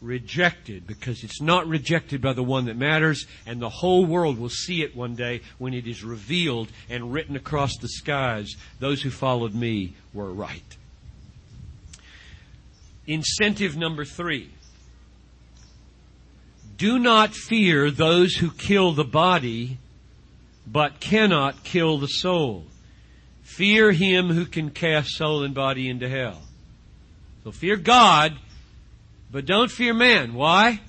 rejected 0.00 0.86
because 0.86 1.22
it's 1.22 1.42
not 1.42 1.66
rejected 1.68 2.22
by 2.22 2.32
the 2.32 2.42
one 2.42 2.64
that 2.64 2.78
matters 2.78 3.26
and 3.46 3.60
the 3.60 3.68
whole 3.68 4.06
world 4.06 4.38
will 4.38 4.48
see 4.48 4.82
it 4.82 4.96
one 4.96 5.14
day 5.16 5.42
when 5.58 5.74
it 5.74 5.86
is 5.86 6.02
revealed 6.02 6.68
and 6.88 7.12
written 7.12 7.36
across 7.36 7.76
the 7.76 7.88
skies. 7.88 8.56
Those 8.80 9.02
who 9.02 9.10
followed 9.10 9.54
me 9.54 9.92
were 10.14 10.32
right. 10.32 10.76
Incentive 13.06 13.76
number 13.76 14.06
three. 14.06 14.48
Do 16.78 16.98
not 16.98 17.34
fear 17.34 17.90
those 17.90 18.34
who 18.36 18.50
kill 18.50 18.92
the 18.92 19.04
body, 19.04 19.76
but 20.66 21.00
cannot 21.00 21.62
kill 21.62 21.98
the 21.98 22.08
soul. 22.08 22.64
Fear 23.42 23.92
him 23.92 24.28
who 24.28 24.44
can 24.44 24.70
cast 24.70 25.10
soul 25.10 25.44
and 25.44 25.54
body 25.54 25.88
into 25.88 26.08
hell. 26.08 26.42
So 27.44 27.52
fear 27.52 27.76
God, 27.76 28.36
but 29.30 29.46
don't 29.46 29.70
fear 29.70 29.94
man. 29.94 30.34
Why? 30.34 30.80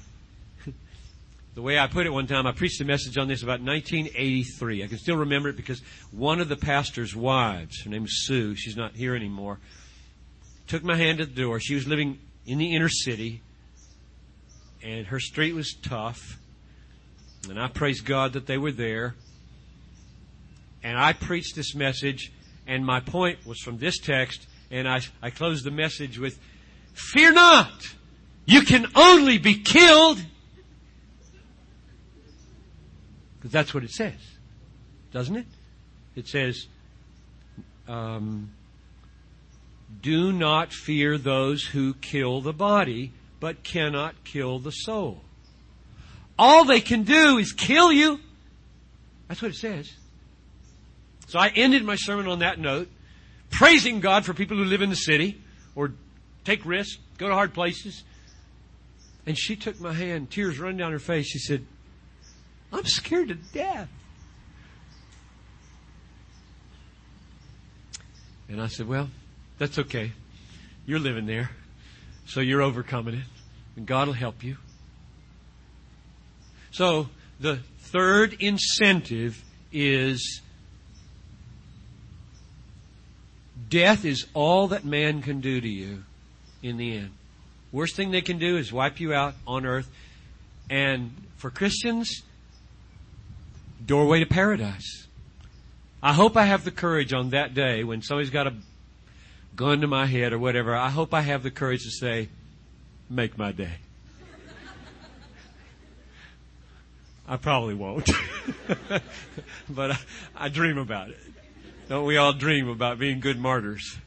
the 1.54 1.62
way 1.62 1.78
I 1.78 1.86
put 1.86 2.08
it 2.08 2.10
one 2.10 2.26
time, 2.26 2.48
I 2.48 2.52
preached 2.52 2.82
a 2.82 2.86
message 2.86 3.18
on 3.18 3.28
this 3.28 3.44
about 3.44 3.62
1983. 3.62 4.84
I 4.84 4.88
can 4.88 4.98
still 4.98 5.18
remember 5.18 5.50
it 5.50 5.56
because 5.56 5.82
one 6.12 6.42
of 6.42 6.50
the 6.50 6.56
pastor's 6.56 7.16
wives, 7.16 7.82
her 7.84 7.92
name 7.92 8.06
is 8.06 8.26
Sue, 8.26 8.56
she's 8.56 8.76
not 8.76 8.96
here 8.96 9.16
anymore, 9.16 9.60
took 10.66 10.84
my 10.84 10.96
hand 10.96 11.22
at 11.22 11.36
the 11.36 11.42
door. 11.44 11.60
She 11.60 11.76
was 11.76 11.88
living 11.88 12.18
in 12.48 12.58
the 12.58 12.76
inner 12.76 12.90
city, 12.90 13.42
and 14.84 15.06
her 15.06 15.20
street 15.20 15.54
was 15.54 15.76
tough. 15.84 16.40
And 17.48 17.60
I 17.60 17.68
praise 17.68 18.02
God 18.02 18.34
that 18.34 18.48
they 18.48 18.58
were 18.58 18.72
there. 18.72 19.16
And 20.88 20.98
I 20.98 21.12
preached 21.12 21.54
this 21.54 21.76
message, 21.76 22.32
and 22.66 22.86
my 22.86 23.02
point 23.02 23.46
was 23.46 23.60
from 23.60 23.78
this 23.78 23.98
text, 23.98 24.48
and 24.72 24.88
I, 24.88 25.02
I 25.22 25.32
closed 25.32 25.66
the 25.66 25.72
message 25.72 26.18
with, 26.18 26.40
Fear 26.94 27.34
not! 27.34 27.94
You 28.46 28.62
can 28.62 28.88
only 28.96 29.38
be 29.38 29.56
killed! 29.56 30.24
Because 33.36 33.52
that's 33.52 33.74
what 33.74 33.84
it 33.84 33.92
says, 33.92 34.14
doesn't 35.12 35.36
it? 35.36 35.46
It 36.16 36.30
says, 36.30 36.68
um, 37.90 38.54
do 40.02 40.32
not 40.32 40.72
fear 40.72 41.18
those 41.18 41.66
who 41.66 41.96
kill 41.96 42.40
the 42.40 42.54
body, 42.54 43.12
but 43.42 43.62
cannot 43.62 44.24
kill 44.24 44.60
the 44.60 44.72
soul. 44.72 45.20
All 46.40 46.64
they 46.64 46.80
can 46.80 47.04
do 47.04 47.40
is 47.40 47.52
kill 47.52 47.92
you. 47.92 48.22
That's 49.28 49.42
what 49.42 49.52
it 49.52 49.58
says. 49.58 49.92
So 51.28 51.40
I 51.40 51.50
ended 51.50 51.84
my 51.84 51.96
sermon 51.96 52.28
on 52.28 52.40
that 52.40 52.60
note, 52.60 52.90
praising 53.50 54.00
God 54.00 54.26
for 54.26 54.34
people 54.34 54.58
who 54.58 54.64
live 54.64 54.82
in 54.82 54.90
the 54.90 54.96
city 54.96 55.42
or 55.76 55.94
take 56.46 56.66
risks, 56.66 56.98
go 57.18 57.28
to 57.28 57.34
hard 57.34 57.54
places. 57.54 58.04
And 59.26 59.38
she 59.38 59.58
took 59.58 59.80
my 59.80 59.94
hand, 59.94 60.32
tears 60.32 60.58
running 60.58 60.78
down 60.78 60.94
her 60.94 61.00
face. 61.00 61.28
She 61.28 61.40
said, 61.40 61.66
I'm 62.72 62.86
scared 62.86 63.28
to 63.28 63.36
death. 63.36 63.90
And 68.50 68.62
I 68.62 68.68
said, 68.68 68.88
Well, 68.88 69.10
that's 69.58 69.78
okay. 69.78 70.14
You're 70.86 71.00
living 71.00 71.26
there. 71.26 71.52
So 72.26 72.40
you're 72.40 72.62
overcoming 72.62 73.16
it. 73.16 73.26
And 73.76 73.86
God 73.86 74.08
will 74.08 74.14
help 74.14 74.44
you. 74.44 74.58
So 76.72 77.10
the 77.40 77.58
third 77.80 78.38
incentive 78.40 79.44
is 79.72 80.42
death 83.70 84.06
is 84.06 84.28
all 84.34 84.70
that 84.70 84.86
man 84.86 85.22
can 85.22 85.42
do 85.42 85.60
to 85.60 85.68
you 85.68 86.04
in 86.62 86.78
the 86.78 86.98
end. 86.98 87.12
Worst 87.72 87.96
thing 87.96 88.12
they 88.12 88.22
can 88.22 88.40
do 88.40 88.58
is 88.58 88.72
wipe 88.72 89.00
you 89.00 89.14
out 89.14 89.36
on 89.46 89.66
earth. 89.66 89.90
And 90.70 91.12
for 91.38 91.50
Christians, 91.50 92.24
doorway 93.86 94.20
to 94.20 94.26
paradise. 94.26 95.08
I 96.02 96.14
hope 96.14 96.38
I 96.38 96.46
have 96.46 96.64
the 96.64 96.72
courage 96.72 97.14
on 97.14 97.32
that 97.32 97.54
day 97.54 97.84
when 97.84 98.02
somebody's 98.02 98.30
got 98.30 98.48
a 98.48 98.54
gun 99.56 99.82
to 99.82 99.88
my 99.88 100.06
head 100.06 100.34
or 100.34 100.40
whatever. 100.40 100.76
I 100.76 100.90
hope 100.90 101.14
I 101.14 101.22
have 101.22 101.44
the 101.44 101.52
courage 101.52 101.84
to 101.84 101.92
say, 101.92 102.30
make 103.10 103.38
my 103.38 103.52
day. 103.52 103.76
I 107.28 107.38
probably 107.38 107.74
won't. 107.74 108.10
but 109.70 109.92
I, 109.92 109.98
I, 110.36 110.50
dream 110.50 110.78
about 110.78 111.10
it. 111.10 111.18
Don't 111.90 112.06
we 112.06 112.18
all 112.18 112.34
dream 112.34 112.68
about 112.68 113.00
being 113.00 113.20
good 113.20 113.40
martyrs? 113.40 113.98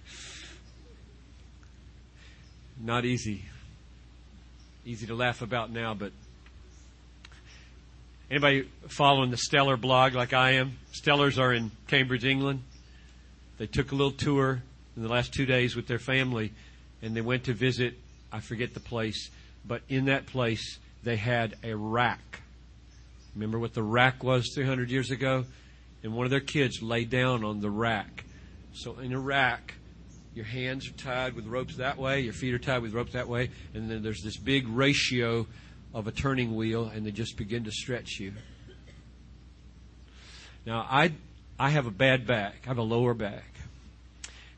Not 2.79 3.05
easy. 3.05 3.45
Easy 4.85 5.07
to 5.07 5.14
laugh 5.14 5.40
about 5.43 5.71
now, 5.71 5.95
but 5.95 6.12
anybody 8.31 8.69
following 8.88 9.31
the 9.31 9.38
Steller 9.38 9.81
blog 9.81 10.14
like 10.14 10.33
I 10.33 10.53
am? 10.53 10.79
Stellers 10.93 11.38
are 11.38 11.53
in 11.53 11.71
Cambridge, 11.87 12.25
England. 12.25 12.62
They 13.59 13.66
took 13.66 13.93
a 13.93 13.95
little 13.95 14.12
tour 14.12 14.62
in 14.97 15.03
the 15.03 15.09
last 15.09 15.33
two 15.33 15.47
days 15.47 15.75
with 15.75 15.87
their 15.87 15.99
family 15.99 16.53
and 17.03 17.16
they 17.16 17.23
went 17.23 17.45
to 17.45 17.55
visit, 17.55 17.95
I 18.31 18.40
forget 18.40 18.75
the 18.75 18.81
place, 18.81 19.31
but 19.66 19.83
in 19.88 20.05
that 20.07 20.27
place 20.27 20.79
they 21.03 21.16
had 21.16 21.57
a 21.62 21.75
rack 21.75 22.31
Remember 23.35 23.59
what 23.59 23.75
the 23.75 23.83
rack 23.83 24.25
was 24.25 24.51
300 24.55 24.90
years 24.90 25.11
ago? 25.11 25.45
And 26.03 26.15
one 26.15 26.25
of 26.25 26.31
their 26.31 26.41
kids 26.41 26.83
lay 26.83 27.05
down 27.05 27.45
on 27.45 27.61
the 27.61 27.71
rack. 27.71 28.25
So 28.73 28.99
in 28.99 29.13
a 29.13 29.19
rack, 29.19 29.75
your 30.35 30.45
hands 30.45 30.89
are 30.89 30.93
tied 30.93 31.35
with 31.35 31.47
ropes 31.47 31.77
that 31.77 31.99
way, 31.99 32.21
your 32.21 32.33
feet 32.33 32.55
are 32.55 32.59
tied 32.59 32.83
with 32.83 32.95
ropes 32.95 33.13
that 33.13 33.29
way, 33.29 33.51
and 33.75 33.91
then 33.91 34.03
there's 34.03 34.23
this 34.23 34.37
big 34.37 34.69
ratio 34.69 35.47
of 35.93 36.07
a 36.07 36.13
turning 36.13 36.55
wheel, 36.55 36.87
and 36.87 37.05
they 37.05 37.11
just 37.11 37.37
begin 37.37 37.65
to 37.65 37.73
stretch 37.73 38.21
you. 38.21 38.33
Now, 40.65 40.87
I, 40.89 41.13
I 41.59 41.71
have 41.71 41.87
a 41.87 41.91
bad 41.91 42.27
back. 42.27 42.63
I 42.65 42.69
have 42.69 42.79
a 42.79 42.83
lower 42.83 43.15
back. 43.15 43.45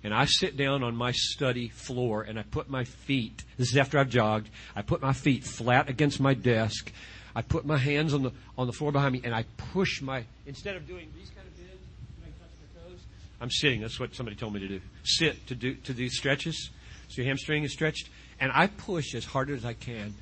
And 0.05 0.13
I 0.13 0.25
sit 0.25 0.57
down 0.57 0.83
on 0.83 0.97
my 0.97 1.13
study 1.13 1.69
floor 1.69 2.23
and 2.23 2.37
I 2.39 2.43
put 2.43 2.69
my 2.69 2.83
feet, 2.83 3.45
this 3.57 3.71
is 3.71 3.77
after 3.77 3.99
I've 3.99 4.09
jogged, 4.09 4.51
I 4.75 4.83
put 4.83 5.01
my 5.01 5.13
feet 5.13 5.45
flat 5.45 5.89
against 5.89 6.19
my 6.19 6.35
desk 6.35 6.93
I 7.35 7.43
put 7.43 7.65
my 7.65 7.79
hands 7.79 8.15
on 8.15 8.23
the 8.23 8.33
on 8.59 8.67
the 8.67 8.73
floor 8.73 8.93
behind 8.93 9.13
me 9.13 9.23
and 9.25 9.35
I 9.35 9.45
push 9.73 10.03
my 10.03 10.25
instead 10.47 10.77
of 10.77 10.87
doing 10.87 11.11
these 11.17 11.31
kind 11.31 11.47
of 11.47 11.57
bends, 11.57 11.83
I 12.23 12.27
touch 12.27 12.51
my 12.61 12.81
toes. 12.91 13.01
I'm 13.41 13.51
sitting. 13.51 13.81
That's 13.81 13.99
what 13.99 14.15
somebody 14.15 14.37
told 14.37 14.55
me 14.55 14.61
to 14.61 14.69
do. 14.69 14.81
Sit 15.05 15.47
to 15.49 15.55
do 15.55 15.75
to 15.75 15.95
do 15.95 16.09
stretches. 16.09 16.71
So 17.09 17.23
your 17.23 17.27
hamstring 17.27 17.65
is 17.65 17.73
stretched, 17.73 18.09
and 18.41 18.51
I 18.55 18.67
push 18.67 19.15
as 19.15 19.25
hard 19.25 19.51
as 19.51 19.65
I 19.65 19.75
can, 19.75 20.15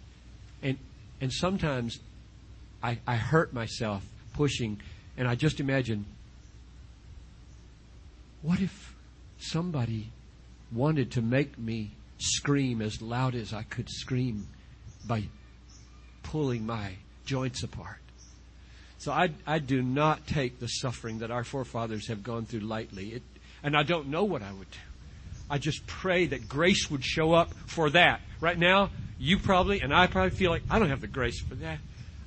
and 0.63 0.79
and 1.21 1.33
sometimes 1.33 2.01
I 2.83 2.99
I 3.07 3.17
hurt 3.17 3.53
myself 3.53 4.05
pushing, 4.35 4.81
and 5.17 5.29
I 5.29 5.35
just 5.35 5.61
imagine 5.61 6.07
what 8.43 8.61
if 8.61 8.95
somebody 9.39 10.11
wanted 10.73 11.11
to 11.13 11.23
make 11.23 11.59
me 11.59 11.91
scream 12.19 12.83
as 12.83 13.01
loud 13.03 13.35
as 13.35 13.53
I 13.53 13.63
could 13.63 13.89
scream 13.89 14.47
by 15.07 15.25
pulling 16.23 16.67
my 16.67 16.93
joints 17.25 17.63
apart. 17.63 17.99
So 18.99 19.13
I, 19.13 19.31
I 19.47 19.61
do 19.61 19.81
not 19.81 20.27
take 20.27 20.61
the 20.61 20.67
suffering 20.67 21.21
that 21.21 21.31
our 21.31 21.45
forefathers 21.45 22.09
have 22.09 22.23
gone 22.23 22.45
through 22.45 22.61
lightly. 22.61 23.15
It, 23.15 23.23
and 23.63 23.77
I 23.77 23.83
don't 23.83 24.09
know 24.09 24.25
what 24.25 24.43
I 24.43 24.53
would 24.53 24.71
do. 24.71 24.79
I 25.49 25.59
just 25.59 25.87
pray 25.87 26.27
that 26.27 26.49
grace 26.49 26.91
would 26.91 27.05
show 27.05 27.33
up 27.33 27.53
for 27.67 27.91
that. 27.91 28.21
Right 28.41 28.59
now, 28.59 28.91
you 29.19 29.39
probably, 29.39 29.81
and 29.81 29.93
I 29.93 30.07
probably 30.07 30.37
feel 30.37 30.51
like 30.51 30.63
I 30.71 30.79
don't 30.79 30.91
have 30.91 31.01
the 31.01 31.07
grace 31.07 31.41
for 31.41 31.55
that. 31.57 31.79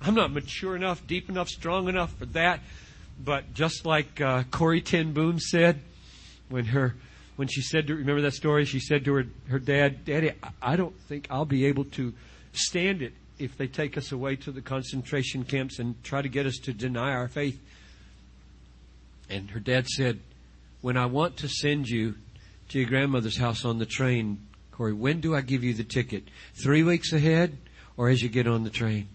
I'm 0.02 0.16
not 0.16 0.32
mature 0.32 0.76
enough, 0.76 1.06
deep 1.08 1.30
enough, 1.30 1.48
strong 1.48 1.88
enough 1.88 2.14
for 2.18 2.26
that. 2.28 2.60
But 3.24 3.54
just 3.54 3.86
like 3.86 4.20
uh, 4.20 4.44
Corrie 4.52 4.82
Ten 4.82 5.14
Boom 5.14 5.40
said, 5.40 5.80
when 6.50 6.66
her, 6.66 6.96
when 7.36 7.48
she 7.48 7.62
said 7.62 7.88
to, 7.88 7.96
remember 7.96 8.22
that 8.24 8.34
story? 8.34 8.66
She 8.66 8.80
said 8.80 9.06
to 9.06 9.14
her, 9.14 9.26
her 9.48 9.60
dad, 9.60 10.06
Daddy, 10.06 10.32
I 10.62 10.76
don't 10.76 11.00
think 11.02 11.28
I'll 11.30 11.46
be 11.46 11.66
able 11.66 11.86
to 11.86 12.14
stand 12.52 13.02
it 13.02 13.14
if 13.39 13.58
they 13.58 13.67
take 13.67 13.98
us 13.98 14.12
away 14.12 14.36
to 14.38 14.52
the 14.52 14.62
concentration 14.62 15.43
camps 15.43 15.80
and 15.80 16.02
try 16.04 16.22
to 16.22 16.30
get 16.30 16.46
us 16.46 16.58
to 16.63 16.74
deny 16.74 17.12
our 17.12 17.28
faith. 17.28 17.60
And 19.30 19.50
her 19.52 19.60
dad 19.60 19.88
said, 19.88 20.19
When 20.82 20.98
I 20.98 21.08
want 21.08 21.38
to 21.38 21.48
send 21.48 21.88
you 21.88 22.15
to 22.69 22.80
your 22.80 22.88
grandmother's 22.88 23.38
house 23.38 23.65
on 23.65 23.80
the 23.80 23.86
train, 23.86 24.39
Corrie, 24.72 24.93
when 24.93 25.19
do 25.19 25.36
I 25.36 25.41
give 25.41 25.63
you 25.63 25.74
the 25.74 25.84
ticket? 25.84 26.24
Three 26.56 26.84
weeks 26.84 27.13
ahead 27.13 27.58
or 27.98 28.10
as 28.10 28.22
you 28.22 28.30
get 28.30 28.48
on 28.48 28.63
the 28.63 28.69
train? 28.69 29.08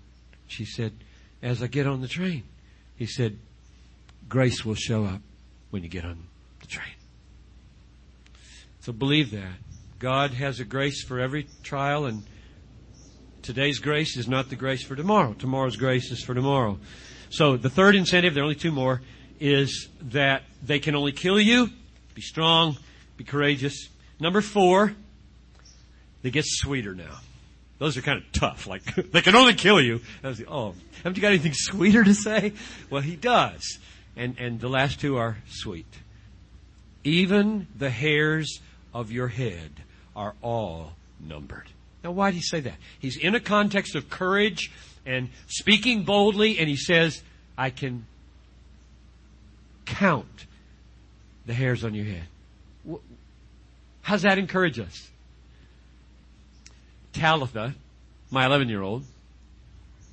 She 0.46 0.64
said, 0.64 0.92
As 1.42 1.62
I 1.62 1.66
get 1.66 1.86
on 1.86 2.00
the 2.00 2.08
train. 2.08 2.44
He 2.96 3.06
said, 3.06 3.38
Grace 4.28 4.64
will 4.64 4.74
show 4.74 5.04
up 5.04 5.20
when 5.70 5.82
you 5.82 5.88
get 5.88 6.04
on 6.04 6.24
the 6.60 6.66
train. 6.66 6.94
So 8.80 8.92
believe 8.92 9.30
that. 9.32 9.56
God 9.98 10.32
has 10.32 10.60
a 10.60 10.64
grace 10.64 11.02
for 11.02 11.18
every 11.18 11.46
trial 11.62 12.06
and 12.06 12.22
Today's 13.42 13.78
grace 13.78 14.16
is 14.16 14.28
not 14.28 14.50
the 14.50 14.56
grace 14.56 14.82
for 14.82 14.96
tomorrow. 14.96 15.32
Tomorrow's 15.32 15.76
grace 15.76 16.10
is 16.10 16.22
for 16.22 16.34
tomorrow. 16.34 16.78
So 17.30 17.56
the 17.56 17.70
third 17.70 17.94
incentive, 17.94 18.34
there 18.34 18.42
are 18.42 18.44
only 18.44 18.56
two 18.56 18.72
more, 18.72 19.00
is 19.40 19.88
that 20.10 20.42
they 20.62 20.78
can 20.78 20.94
only 20.94 21.12
kill 21.12 21.40
you. 21.40 21.70
Be 22.14 22.22
strong. 22.22 22.76
Be 23.16 23.24
courageous. 23.24 23.88
Number 24.20 24.40
four, 24.40 24.94
they 26.22 26.30
get 26.30 26.44
sweeter 26.46 26.94
now. 26.94 27.18
Those 27.78 27.96
are 27.96 28.02
kind 28.02 28.18
of 28.18 28.32
tough. 28.32 28.66
Like, 28.66 28.84
they 29.12 29.22
can 29.22 29.36
only 29.36 29.54
kill 29.54 29.80
you. 29.80 30.00
Was 30.22 30.42
oh, 30.48 30.74
haven't 30.98 31.16
you 31.16 31.22
got 31.22 31.28
anything 31.28 31.52
sweeter 31.54 32.04
to 32.04 32.14
say? 32.14 32.52
Well, 32.90 33.02
he 33.02 33.16
does. 33.16 33.78
And, 34.16 34.36
and 34.38 34.60
the 34.60 34.68
last 34.68 35.00
two 35.00 35.16
are 35.16 35.38
sweet. 35.48 35.86
Even 37.04 37.68
the 37.76 37.90
hairs 37.90 38.60
of 38.92 39.12
your 39.12 39.28
head 39.28 39.70
are 40.16 40.34
all 40.42 40.94
numbered. 41.20 41.68
Now, 42.08 42.12
why 42.12 42.30
did 42.30 42.36
he 42.36 42.42
say 42.42 42.60
that? 42.60 42.76
He's 42.98 43.18
in 43.18 43.34
a 43.34 43.40
context 43.40 43.94
of 43.94 44.08
courage 44.08 44.70
and 45.04 45.28
speaking 45.46 46.04
boldly, 46.04 46.58
and 46.58 46.66
he 46.66 46.74
says, 46.76 47.22
I 47.58 47.68
can 47.68 48.06
count 49.84 50.46
the 51.44 51.52
hairs 51.52 51.84
on 51.84 51.92
your 51.92 52.06
head. 52.06 52.22
How 54.00 54.14
does 54.14 54.22
that 54.22 54.38
encourage 54.38 54.80
us? 54.80 55.10
Talitha, 57.12 57.74
my 58.30 58.46
11 58.46 58.70
year 58.70 58.80
old, 58.80 59.04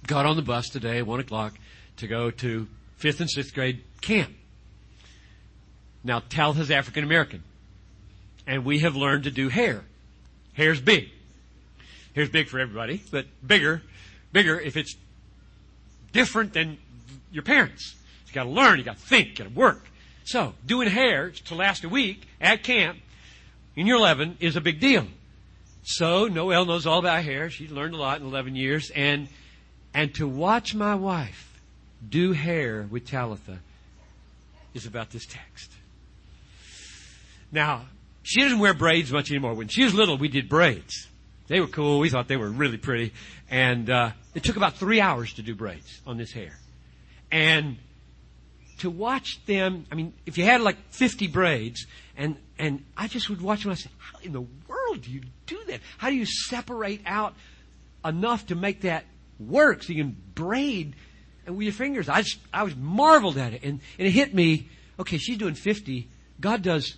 got 0.06 0.26
on 0.26 0.36
the 0.36 0.42
bus 0.42 0.68
today 0.68 0.98
at 0.98 1.08
1 1.08 1.22
o'clock 1.22 1.54
to 1.96 2.08
go 2.08 2.30
to 2.30 2.68
5th 3.00 3.22
and 3.22 3.30
6th 3.30 3.54
grade 3.54 3.84
camp. 4.02 4.36
Now, 6.04 6.22
Talitha's 6.28 6.72
African 6.72 7.06
American. 7.06 7.42
And 8.46 8.66
we 8.66 8.80
have 8.80 8.98
learned 8.98 9.24
to 9.24 9.32
do 9.32 9.48
hair. 9.48 9.86
Hair's 10.56 10.82
big. 10.82 11.12
Here's 12.16 12.30
big 12.30 12.48
for 12.48 12.60
everybody, 12.60 13.04
but 13.12 13.26
bigger, 13.46 13.82
bigger 14.32 14.58
if 14.58 14.78
it's 14.78 14.96
different 16.14 16.54
than 16.54 16.78
your 17.30 17.44
parents. 17.44 17.94
You 18.28 18.34
gotta 18.34 18.50
learn, 18.50 18.80
you 18.80 18.86
gotta 18.86 18.98
think, 18.98 19.28
you 19.28 19.36
gotta 19.36 19.54
work. 19.54 19.86
So, 20.24 20.54
doing 20.66 20.90
hair 20.90 21.30
to 21.30 21.56
last 21.56 21.84
a 21.84 21.90
week 21.90 22.26
at 22.40 22.64
camp 22.64 23.00
in 23.76 23.86
your 23.86 23.98
11 23.98 24.38
is 24.40 24.56
a 24.56 24.62
big 24.62 24.80
deal. 24.80 25.06
So, 25.84 26.28
Noelle 26.28 26.66
knows 26.66 26.88
all 26.88 27.00
about 27.00 27.22
hair. 27.22 27.50
She 27.50 27.68
learned 27.68 27.94
a 27.94 27.98
lot 27.98 28.22
in 28.22 28.28
11 28.28 28.56
years. 28.56 28.92
And, 28.96 29.28
and 29.94 30.16
to 30.16 30.26
watch 30.26 30.74
my 30.74 30.96
wife 30.96 31.60
do 32.10 32.32
hair 32.32 32.88
with 32.90 33.06
Talitha 33.06 33.60
is 34.74 34.86
about 34.86 35.10
this 35.10 35.26
text. 35.26 35.70
Now, 37.52 37.88
she 38.24 38.40
doesn't 38.40 38.60
wear 38.60 38.74
braids 38.74 39.12
much 39.12 39.30
anymore. 39.32 39.54
When 39.54 39.68
she 39.68 39.84
was 39.84 39.94
little, 39.94 40.18
we 40.18 40.30
did 40.30 40.48
braids. 40.48 41.08
They 41.48 41.60
were 41.60 41.68
cool. 41.68 42.00
We 42.00 42.10
thought 42.10 42.28
they 42.28 42.38
were 42.38 42.50
really 42.50 42.78
pretty. 42.78 43.14
And, 43.50 43.90
uh, 43.90 44.12
it 44.34 44.44
took 44.44 44.58
about 44.58 44.76
three 44.76 45.00
hours 45.00 45.34
to 45.34 45.42
do 45.42 45.56
braids 45.56 46.02
on 46.06 46.18
this 46.18 46.32
hair. 46.32 46.58
And 47.32 47.78
to 48.80 48.90
watch 48.90 49.44
them, 49.46 49.86
I 49.92 49.96
mean, 49.96 50.14
if 50.26 50.38
you 50.38 50.44
had 50.44 50.62
like 50.62 50.78
50 50.92 51.28
braids, 51.28 51.86
and, 52.18 52.36
and 52.58 52.84
I 52.98 53.08
just 53.08 53.30
would 53.30 53.42
watch 53.42 53.64
them 53.64 53.72
I 53.72 53.76
said, 53.76 53.92
how 53.98 54.20
in 54.20 54.34
the 54.34 54.46
world 54.68 55.02
do 55.02 55.12
you 55.12 55.22
do 55.46 55.60
that? 55.68 55.80
How 55.98 56.10
do 56.10 56.16
you 56.16 56.26
separate 56.26 57.02
out 57.06 57.34
enough 58.04 58.48
to 58.48 58.56
make 58.56 58.82
that 58.82 59.06
work 59.40 59.84
so 59.84 59.94
you 59.94 60.04
can 60.04 60.18
braid 60.34 60.96
with 61.48 61.62
your 61.62 61.74
fingers? 61.74 62.10
I 62.10 62.22
just, 62.22 62.40
I 62.54 62.64
was 62.64 62.76
marveled 62.76 63.38
at 63.38 63.54
it. 63.54 63.64
And, 63.64 63.80
and 63.98 64.08
it 64.08 64.12
hit 64.12 64.34
me, 64.34 64.68
okay, 65.00 65.18
she's 65.18 65.38
doing 65.38 65.56
50. 65.56 66.10
God 66.40 66.62
does 66.62 66.96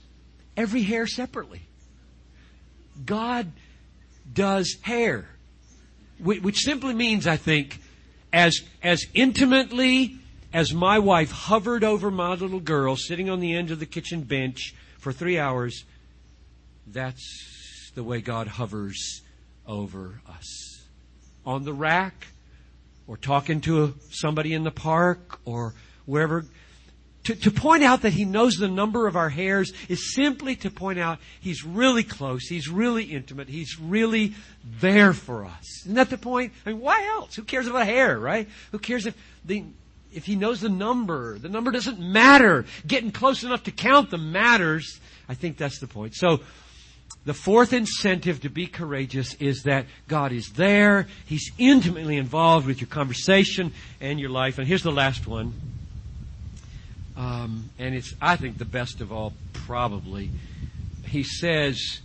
every 0.55 0.81
hair 0.81 1.05
separately. 1.05 1.61
God 3.05 3.51
does 4.33 4.77
hair. 4.81 5.25
Which 6.19 6.59
simply 6.59 6.93
means, 6.93 7.27
I 7.27 7.37
think, 7.37 7.79
as, 8.33 8.61
as 8.81 9.05
intimately 9.13 10.17
as 10.53 10.73
my 10.73 10.99
wife 10.99 11.31
hovered 11.31 11.83
over 11.83 12.09
my 12.09 12.33
little 12.33 12.59
girl 12.59 12.95
sitting 12.95 13.29
on 13.29 13.39
the 13.39 13.55
end 13.55 13.71
of 13.71 13.79
the 13.79 13.85
kitchen 13.85 14.21
bench 14.21 14.73
for 14.97 15.13
three 15.13 15.37
hours, 15.37 15.85
that's 16.87 17.91
the 17.95 18.03
way 18.03 18.21
God 18.21 18.47
hovers 18.47 19.21
over 19.65 20.21
us. 20.27 20.81
On 21.45 21.63
the 21.63 21.73
rack, 21.73 22.27
or 23.07 23.17
talking 23.17 23.61
to 23.61 23.95
somebody 24.11 24.53
in 24.53 24.63
the 24.63 24.71
park, 24.71 25.39
or 25.45 25.73
wherever. 26.05 26.45
To, 27.27 27.35
to 27.35 27.51
point 27.51 27.83
out 27.83 28.03
that 28.03 28.13
He 28.13 28.23
knows 28.23 28.55
the 28.55 28.69
number 28.69 29.05
of 29.05 29.17
our 29.17 29.27
hairs 29.27 29.73
is 29.89 30.13
simply 30.13 30.55
to 30.57 30.71
point 30.71 30.97
out 30.97 31.19
He's 31.41 31.65
really 31.65 32.03
close, 32.03 32.47
He's 32.47 32.69
really 32.69 33.03
intimate, 33.03 33.49
He's 33.49 33.77
really 33.77 34.33
there 34.79 35.11
for 35.11 35.43
us. 35.43 35.81
Isn't 35.81 35.95
that 35.95 36.09
the 36.09 36.17
point? 36.17 36.53
I 36.65 36.69
mean, 36.69 36.79
why 36.79 37.05
else? 37.17 37.35
Who 37.35 37.43
cares 37.43 37.67
about 37.67 37.81
a 37.81 37.85
hair, 37.85 38.17
right? 38.17 38.47
Who 38.71 38.79
cares 38.79 39.05
if 39.05 39.15
the 39.43 39.65
if 40.13 40.25
he 40.25 40.37
knows 40.37 40.61
the 40.61 40.69
number. 40.69 41.37
The 41.37 41.49
number 41.49 41.69
doesn't 41.69 41.99
matter. 41.99 42.65
Getting 42.87 43.11
close 43.11 43.43
enough 43.43 43.63
to 43.63 43.71
count 43.71 44.09
them 44.09 44.31
matters. 44.31 45.01
I 45.27 45.33
think 45.33 45.57
that's 45.57 45.79
the 45.79 45.87
point. 45.87 46.15
So, 46.15 46.39
the 47.25 47.33
fourth 47.33 47.73
incentive 47.73 48.39
to 48.43 48.49
be 48.49 48.67
courageous 48.67 49.33
is 49.33 49.63
that 49.63 49.85
God 50.07 50.31
is 50.31 50.53
there. 50.53 51.07
He's 51.25 51.51
intimately 51.57 52.15
involved 52.15 52.65
with 52.65 52.79
your 52.79 52.87
conversation 52.87 53.73
and 53.99 54.17
your 54.17 54.29
life. 54.29 54.59
And 54.59 54.65
here's 54.67 54.83
the 54.83 54.93
last 54.93 55.27
one. 55.27 55.76
Um, 57.17 57.69
and 57.79 57.95
it's, 57.95 58.13
I 58.21 58.35
think, 58.35 58.59
the 58.59 58.65
best 58.65 59.01
of 59.01 59.11
all, 59.11 59.33
probably. 59.51 60.29
He 61.05 61.23
says, 61.23 61.99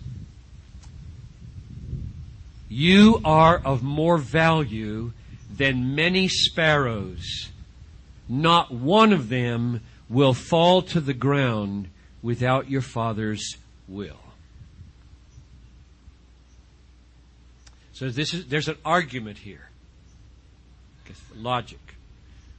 You 2.69 3.21
are 3.25 3.59
of 3.59 3.83
more 3.83 4.19
value 4.19 5.13
than 5.55 5.95
many 5.95 6.29
sparrows 6.29 7.53
not 8.33 8.73
one 8.73 9.13
of 9.13 9.29
them 9.29 9.83
will 10.09 10.33
fall 10.33 10.81
to 10.81 11.01
the 11.01 11.13
ground 11.13 11.89
without 12.23 12.71
your 12.71 12.81
Father's 12.81 13.57
will. 13.87 14.17
So 17.93 18.09
this 18.09 18.33
is, 18.33 18.47
there's 18.47 18.69
an 18.69 18.79
argument 18.85 19.39
here. 19.39 19.69
Logic. 21.37 21.79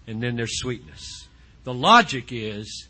And 0.06 0.22
then 0.22 0.36
there's 0.36 0.60
sweetness. 0.60 1.22
The 1.63 1.73
logic 1.73 2.26
is 2.32 2.88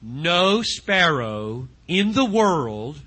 no 0.00 0.62
sparrow 0.62 1.68
in 1.88 2.12
the 2.12 2.24
world 2.24 3.00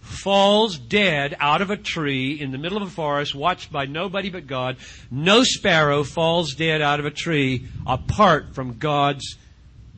falls 0.00 0.78
dead 0.78 1.36
out 1.40 1.62
of 1.62 1.70
a 1.70 1.76
tree 1.76 2.40
in 2.40 2.50
the 2.50 2.58
middle 2.58 2.76
of 2.76 2.88
a 2.88 2.90
forest 2.90 3.34
watched 3.34 3.72
by 3.72 3.86
nobody 3.86 4.30
but 4.30 4.46
God. 4.46 4.76
No 5.10 5.42
sparrow 5.44 6.04
falls 6.04 6.54
dead 6.54 6.82
out 6.82 7.00
of 7.00 7.06
a 7.06 7.10
tree 7.10 7.66
apart 7.86 8.54
from 8.54 8.78
God's 8.78 9.36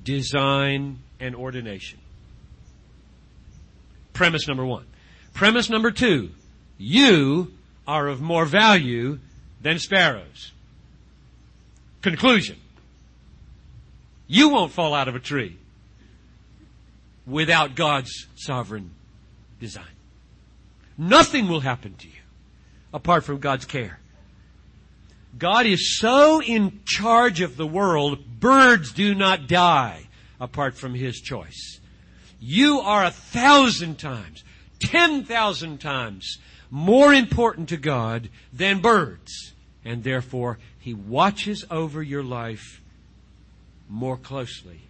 design 0.02 0.98
and 1.20 1.34
ordination. 1.34 1.98
Premise 4.12 4.48
number 4.48 4.64
one. 4.64 4.86
Premise 5.34 5.68
number 5.68 5.90
two. 5.90 6.30
You 6.78 7.52
are 7.86 8.08
of 8.08 8.20
more 8.20 8.44
value 8.44 9.18
than 9.60 9.78
sparrows. 9.78 10.52
Conclusion. 12.02 12.56
You 14.26 14.48
won't 14.48 14.72
fall 14.72 14.94
out 14.94 15.08
of 15.08 15.14
a 15.14 15.20
tree 15.20 15.56
without 17.26 17.74
God's 17.74 18.26
sovereign 18.34 18.92
design. 19.60 19.84
Nothing 20.98 21.48
will 21.48 21.60
happen 21.60 21.94
to 21.94 22.08
you 22.08 22.14
apart 22.92 23.24
from 23.24 23.38
God's 23.38 23.64
care. 23.64 23.98
God 25.38 25.66
is 25.66 25.98
so 25.98 26.40
in 26.40 26.80
charge 26.86 27.40
of 27.40 27.56
the 27.56 27.66
world, 27.66 28.40
birds 28.40 28.92
do 28.92 29.14
not 29.14 29.48
die 29.48 30.08
apart 30.40 30.76
from 30.76 30.94
His 30.94 31.20
choice. 31.20 31.80
You 32.40 32.80
are 32.80 33.04
a 33.04 33.10
thousand 33.10 33.98
times, 33.98 34.44
ten 34.80 35.24
thousand 35.24 35.78
times 35.78 36.38
more 36.70 37.12
important 37.12 37.68
to 37.68 37.76
God 37.76 38.30
than 38.52 38.80
birds. 38.80 39.52
And 39.84 40.02
therefore, 40.02 40.58
He 40.78 40.94
watches 40.94 41.64
over 41.70 42.02
your 42.02 42.24
life 42.24 42.80
more 43.88 44.16
closely 44.16 44.80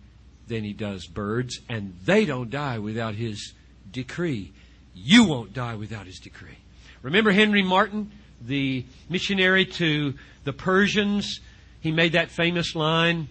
than 0.48 0.64
He 0.64 0.72
does 0.72 1.06
birds, 1.06 1.60
and 1.68 1.94
they 2.04 2.24
don't 2.24 2.50
die 2.50 2.78
without 2.78 3.14
His 3.14 3.52
decree 3.92 4.52
you 4.96 5.24
won't 5.24 5.52
die 5.52 5.74
without 5.74 6.06
his 6.06 6.18
decree. 6.18 6.56
Remember 7.02 7.30
Henry 7.30 7.62
Martyn, 7.62 8.10
the 8.40 8.84
missionary 9.08 9.66
to 9.66 10.14
the 10.44 10.52
Persians? 10.52 11.40
He 11.80 11.92
made 11.92 12.12
that 12.12 12.30
famous 12.30 12.74
line, 12.74 13.28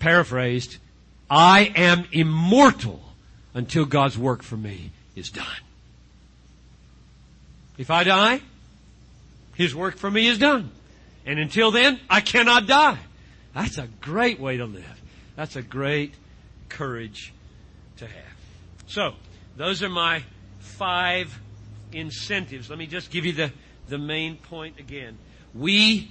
paraphrased, 0.00 0.78
I 1.30 1.72
am 1.76 2.04
immortal 2.12 3.00
until 3.54 3.86
God's 3.86 4.18
work 4.18 4.42
for 4.42 4.56
me 4.56 4.90
is 5.14 5.30
done. 5.30 5.46
If 7.78 7.90
I 7.90 8.04
die, 8.04 8.40
His 9.54 9.74
work 9.74 9.96
for 9.96 10.10
me 10.10 10.26
is 10.26 10.38
done. 10.38 10.70
And 11.24 11.38
until 11.38 11.70
then, 11.70 12.00
I 12.10 12.20
cannot 12.20 12.66
die. 12.66 12.98
That's 13.54 13.78
a 13.78 13.86
great 14.00 14.40
way 14.40 14.56
to 14.56 14.64
live. 14.64 15.02
That's 15.36 15.56
a 15.56 15.62
great 15.62 16.14
courage 16.68 17.32
to 17.98 18.06
have. 18.06 18.36
So, 18.86 19.14
those 19.56 19.82
are 19.82 19.88
my 19.88 20.24
five 20.58 21.40
incentives. 21.92 22.68
Let 22.68 22.78
me 22.78 22.86
just 22.86 23.10
give 23.10 23.24
you 23.24 23.32
the, 23.32 23.52
the 23.88 23.98
main 23.98 24.36
point 24.36 24.80
again. 24.80 25.18
We 25.54 26.10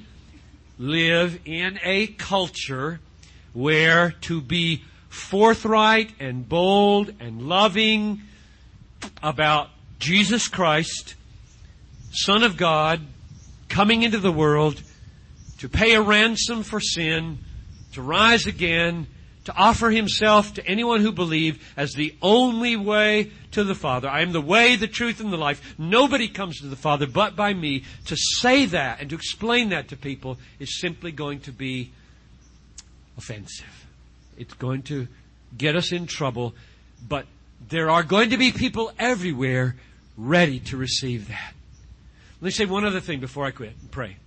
live 0.80 1.40
in 1.46 1.80
a 1.84 2.08
culture 2.08 3.00
where 3.52 4.12
to 4.22 4.42
be 4.42 4.84
forthright 5.10 6.12
and 6.20 6.48
bold 6.48 7.14
and 7.20 7.44
loving 7.44 8.22
about 9.22 9.70
Jesus 10.00 10.48
Christ, 10.48 11.16
Son 12.12 12.44
of 12.44 12.58
God, 12.58 13.02
coming 13.70 14.04
into 14.04 14.18
the 14.18 14.32
world 14.32 14.82
to 15.64 15.70
pay 15.70 15.94
a 15.94 16.02
ransom 16.02 16.62
for 16.62 16.82
sin, 16.82 17.38
to 17.94 18.02
rise 18.02 18.48
again, 18.48 19.08
to 19.46 19.56
offer 19.56 19.90
himself 19.90 20.56
to 20.56 20.68
anyone 20.68 21.00
who 21.00 21.14
believe 21.14 21.64
as 21.78 21.94
the 21.94 22.14
only 22.22 22.76
way 22.76 23.32
to 23.52 23.64
the 23.64 23.74
Father. 23.74 24.10
I 24.10 24.24
am 24.24 24.34
the 24.34 24.42
way, 24.42 24.76
the 24.76 24.90
truth, 24.90 25.22
and 25.22 25.32
the 25.32 25.38
life. 25.38 25.76
Nobody 25.78 26.28
comes 26.28 26.60
to 26.60 26.68
the 26.68 26.76
Father 26.76 27.08
but 27.08 27.38
by 27.38 27.54
me. 27.54 27.86
To 28.08 28.18
say 28.18 28.66
that 28.66 29.00
and 29.00 29.10
to 29.12 29.16
explain 29.16 29.70
that 29.70 29.88
to 29.88 29.96
people 29.96 30.38
is 30.60 30.82
simply 30.82 31.14
going 31.14 31.40
to 31.40 31.54
be 31.54 31.94
offensive. 33.18 33.86
It's 34.38 34.56
going 34.56 34.82
to 34.84 35.08
get 35.58 35.78
us 35.78 35.94
in 35.94 36.08
trouble, 36.08 36.56
but 37.08 37.26
there 37.70 37.90
are 37.90 38.04
going 38.04 38.32
to 38.32 38.38
be 38.38 38.52
people 38.52 38.92
everywhere 39.00 39.78
ready 40.18 40.60
to 40.60 40.76
receive 40.76 41.30
that. 41.30 41.54
Let 42.42 42.48
me 42.48 42.52
say 42.52 42.66
one 42.66 42.84
other 42.84 43.00
thing 43.00 43.22
before 43.22 43.46
I 43.46 43.52
quit 43.52 43.76
and 43.80 43.90
pray. 43.90 44.18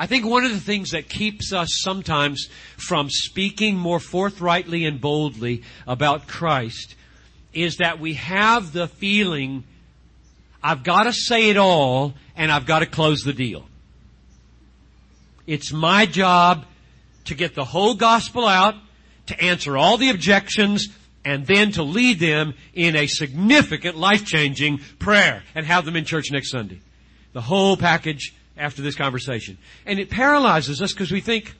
I 0.00 0.06
think 0.06 0.24
one 0.24 0.46
of 0.46 0.50
the 0.50 0.58
things 0.58 0.92
that 0.92 1.10
keeps 1.10 1.52
us 1.52 1.68
sometimes 1.82 2.48
from 2.78 3.10
speaking 3.10 3.76
more 3.76 4.00
forthrightly 4.00 4.86
and 4.86 4.98
boldly 4.98 5.62
about 5.86 6.26
Christ 6.26 6.94
is 7.52 7.76
that 7.76 8.00
we 8.00 8.14
have 8.14 8.72
the 8.72 8.88
feeling, 8.88 9.62
I've 10.62 10.84
got 10.84 11.02
to 11.02 11.12
say 11.12 11.50
it 11.50 11.58
all 11.58 12.14
and 12.34 12.50
I've 12.50 12.64
got 12.64 12.78
to 12.78 12.86
close 12.86 13.24
the 13.24 13.34
deal. 13.34 13.66
It's 15.46 15.70
my 15.70 16.06
job 16.06 16.64
to 17.26 17.34
get 17.34 17.54
the 17.54 17.66
whole 17.66 17.92
gospel 17.92 18.46
out, 18.46 18.76
to 19.26 19.38
answer 19.38 19.76
all 19.76 19.98
the 19.98 20.08
objections, 20.08 20.88
and 21.26 21.46
then 21.46 21.72
to 21.72 21.82
lead 21.82 22.20
them 22.20 22.54
in 22.72 22.96
a 22.96 23.06
significant 23.06 23.98
life-changing 23.98 24.78
prayer 24.98 25.42
and 25.54 25.66
have 25.66 25.84
them 25.84 25.94
in 25.94 26.06
church 26.06 26.30
next 26.30 26.50
Sunday. 26.50 26.80
The 27.34 27.42
whole 27.42 27.76
package 27.76 28.32
after 28.60 28.82
this 28.82 28.94
conversation. 28.94 29.58
And 29.86 29.98
it 29.98 30.10
paralyzes 30.10 30.80
us 30.82 30.92
because 30.92 31.10
we 31.10 31.20
think, 31.20 31.54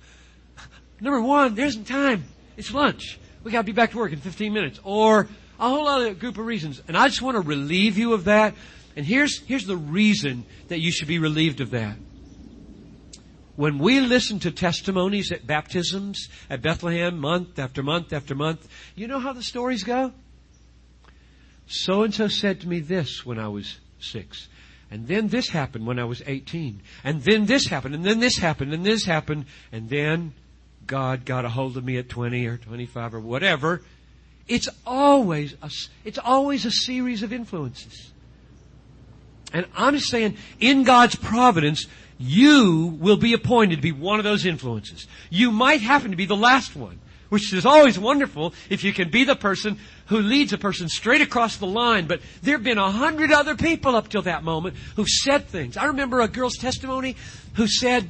number 1.00 1.20
one, 1.20 1.54
there 1.54 1.66
isn't 1.66 1.84
time. 1.84 2.24
It's 2.56 2.72
lunch. 2.72 3.18
We 3.42 3.50
gotta 3.50 3.64
be 3.64 3.72
back 3.72 3.92
to 3.92 3.98
work 3.98 4.12
in 4.12 4.20
15 4.20 4.52
minutes. 4.52 4.78
Or, 4.84 5.28
a 5.60 5.68
whole 5.68 5.86
other 5.86 6.14
group 6.14 6.38
of 6.38 6.46
reasons. 6.46 6.82
And 6.88 6.96
I 6.96 7.06
just 7.08 7.20
want 7.20 7.36
to 7.36 7.42
relieve 7.42 7.98
you 7.98 8.14
of 8.14 8.24
that. 8.24 8.54
And 8.96 9.04
here's, 9.04 9.38
here's 9.40 9.66
the 9.66 9.76
reason 9.76 10.44
that 10.68 10.80
you 10.80 10.90
should 10.90 11.06
be 11.06 11.18
relieved 11.18 11.60
of 11.60 11.70
that. 11.70 11.96
When 13.56 13.78
we 13.78 14.00
listen 14.00 14.38
to 14.40 14.50
testimonies 14.50 15.30
at 15.32 15.46
baptisms 15.46 16.28
at 16.48 16.62
Bethlehem 16.62 17.18
month 17.18 17.58
after 17.58 17.82
month 17.82 18.14
after 18.14 18.34
month, 18.34 18.66
you 18.94 19.06
know 19.06 19.20
how 19.20 19.34
the 19.34 19.42
stories 19.42 19.84
go? 19.84 20.12
So 21.66 22.02
and 22.02 22.14
so 22.14 22.26
said 22.26 22.62
to 22.62 22.68
me 22.68 22.80
this 22.80 23.24
when 23.26 23.38
I 23.38 23.48
was 23.48 23.78
six. 24.00 24.48
And 24.90 25.06
then 25.06 25.28
this 25.28 25.48
happened 25.48 25.86
when 25.86 25.98
I 25.98 26.04
was 26.04 26.22
18. 26.26 26.80
And 27.04 27.22
then 27.22 27.46
this 27.46 27.66
happened, 27.66 27.94
and 27.94 28.04
then 28.04 28.20
this 28.20 28.36
happened, 28.36 28.72
and 28.72 28.84
this 28.84 29.04
happened, 29.04 29.46
and 29.70 29.88
then 29.88 30.34
God 30.86 31.24
got 31.24 31.44
a 31.44 31.48
hold 31.48 31.76
of 31.76 31.84
me 31.84 31.96
at 31.98 32.08
20 32.08 32.46
or 32.46 32.56
25 32.56 33.14
or 33.14 33.20
whatever. 33.20 33.82
It's 34.48 34.68
always 34.84 35.54
a, 35.62 35.70
it's 36.04 36.18
always 36.18 36.66
a 36.66 36.72
series 36.72 37.22
of 37.22 37.32
influences. 37.32 38.10
And 39.52 39.66
I'm 39.76 39.98
saying, 39.98 40.36
in 40.58 40.82
God's 40.82 41.14
providence, 41.14 41.86
you 42.18 42.96
will 43.00 43.16
be 43.16 43.32
appointed 43.32 43.76
to 43.76 43.82
be 43.82 43.92
one 43.92 44.18
of 44.18 44.24
those 44.24 44.44
influences. 44.44 45.06
You 45.30 45.50
might 45.50 45.80
happen 45.80 46.10
to 46.10 46.16
be 46.16 46.26
the 46.26 46.36
last 46.36 46.74
one, 46.74 47.00
which 47.30 47.52
is 47.54 47.64
always 47.64 47.98
wonderful 47.98 48.52
if 48.68 48.84
you 48.84 48.92
can 48.92 49.08
be 49.08 49.24
the 49.24 49.34
person 49.34 49.78
who 50.06 50.18
leads 50.18 50.52
a 50.52 50.58
person 50.58 50.88
straight 50.88 51.22
across 51.22 51.56
the 51.56 51.66
line. 51.66 52.06
But 52.06 52.20
there 52.42 52.56
have 52.56 52.64
been 52.64 52.78
a 52.78 52.90
hundred 52.90 53.32
other 53.32 53.56
people 53.56 53.96
up 53.96 54.08
till 54.08 54.22
that 54.22 54.44
moment 54.44 54.76
who 54.96 55.06
said 55.06 55.46
things. 55.46 55.76
I 55.76 55.86
remember 55.86 56.20
a 56.20 56.28
girl's 56.28 56.56
testimony 56.56 57.16
who 57.54 57.66
said, 57.66 58.08